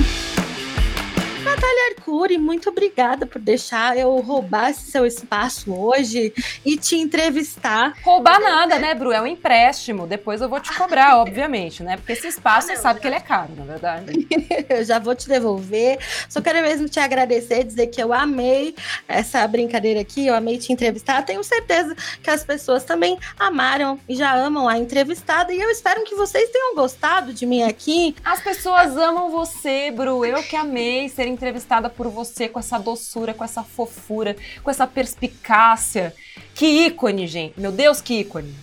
Natália 1.47 1.95
Arcuri, 1.95 2.37
muito 2.37 2.69
obrigada 2.69 3.25
por 3.25 3.39
deixar 3.39 3.97
eu 3.97 4.13
roubar 4.19 4.71
esse 4.71 4.91
seu 4.91 5.05
espaço 5.05 5.73
hoje 5.73 6.33
e 6.65 6.75
te 6.75 6.97
entrevistar. 6.97 7.93
Roubar 8.03 8.37
nada, 8.41 8.77
né, 8.77 8.93
Bru? 8.93 9.13
É 9.13 9.21
um 9.21 9.27
empréstimo. 9.27 10.05
Depois 10.05 10.41
eu 10.41 10.49
vou 10.49 10.59
te 10.59 10.75
cobrar, 10.75 11.15
obviamente, 11.23 11.83
né? 11.83 11.95
Porque 11.95 12.11
esse 12.11 12.27
espaço 12.27 12.67
você 12.67 12.75
sabe 12.75 12.99
que 12.99 13.07
ele 13.07 13.15
é 13.15 13.21
caro, 13.21 13.53
na 13.55 13.63
verdade. 13.63 14.27
eu 14.67 14.83
já 14.83 14.99
vou 14.99 15.15
te 15.15 15.29
devolver. 15.29 15.99
Só 16.27 16.41
quero 16.41 16.61
mesmo 16.61 16.89
te 16.89 16.99
agradecer, 16.99 17.63
dizer 17.63 17.87
que 17.87 18.03
eu 18.03 18.11
amei 18.11 18.75
essa 19.07 19.47
brincadeira 19.47 20.01
aqui, 20.01 20.27
eu 20.27 20.35
amei 20.35 20.57
te 20.57 20.73
entrevistar. 20.73 21.23
Tenho 21.23 21.41
certeza 21.45 21.95
que 22.21 22.29
as 22.29 22.43
pessoas 22.43 22.83
também 22.83 23.17
amaram 23.39 23.97
e 24.09 24.15
já 24.15 24.35
amam 24.35 24.67
a 24.67 24.77
entrevistada. 24.77 25.53
E 25.53 25.61
eu 25.61 25.69
espero 25.69 26.03
que 26.03 26.13
vocês 26.13 26.49
tenham 26.49 26.75
gostado 26.75 27.33
de 27.33 27.45
mim 27.45 27.63
aqui. 27.63 28.13
As 28.25 28.41
pessoas 28.41 28.97
amam 28.97 29.31
você, 29.31 29.89
Bru. 29.91 30.25
Eu 30.25 30.43
que 30.43 30.57
amei 30.57 31.07
ser 31.07 31.36
entrevistada 31.37 31.89
por 31.89 32.09
você 32.09 32.49
com 32.49 32.59
essa 32.59 32.79
doçura, 32.79 33.33
com 33.33 33.43
essa 33.43 33.63
fofura, 33.63 34.35
com 34.63 34.71
essa 34.71 34.87
perspicácia. 34.87 36.13
Que 36.55 36.87
ícone, 36.87 37.27
gente. 37.27 37.59
Meu 37.59 37.71
Deus, 37.71 38.01
que 38.01 38.21
ícone. 38.21 38.55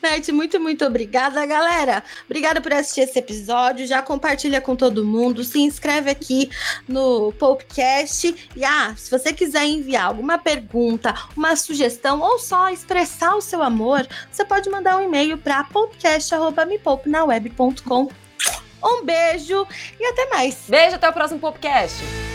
Nath, 0.00 0.28
muito, 0.28 0.60
muito 0.60 0.84
obrigada, 0.84 1.44
galera. 1.44 2.04
Obrigada 2.24 2.60
por 2.60 2.72
assistir 2.72 3.00
esse 3.00 3.18
episódio. 3.18 3.84
Já 3.86 4.00
compartilha 4.00 4.60
com 4.60 4.76
todo 4.76 5.04
mundo. 5.04 5.42
Se 5.42 5.58
inscreve 5.58 6.08
aqui 6.10 6.48
no 6.86 7.32
podcast. 7.32 8.32
E 8.54 8.64
ah, 8.64 8.94
se 8.96 9.10
você 9.10 9.32
quiser 9.32 9.64
enviar 9.64 10.04
alguma 10.04 10.38
pergunta, 10.38 11.12
uma 11.36 11.56
sugestão 11.56 12.20
ou 12.20 12.38
só 12.38 12.70
expressar 12.70 13.34
o 13.34 13.40
seu 13.40 13.60
amor, 13.62 14.06
você 14.30 14.44
pode 14.44 14.70
mandar 14.70 14.96
um 14.96 15.02
e-mail 15.02 15.36
para 15.36 15.64
podcast.mepoupenaweb.com. 15.64 18.19
Um 18.82 19.04
beijo 19.04 19.66
e 19.98 20.06
até 20.06 20.28
mais. 20.30 20.64
Beijo, 20.68 20.96
até 20.96 21.08
o 21.08 21.12
próximo 21.12 21.40
podcast. 21.40 22.29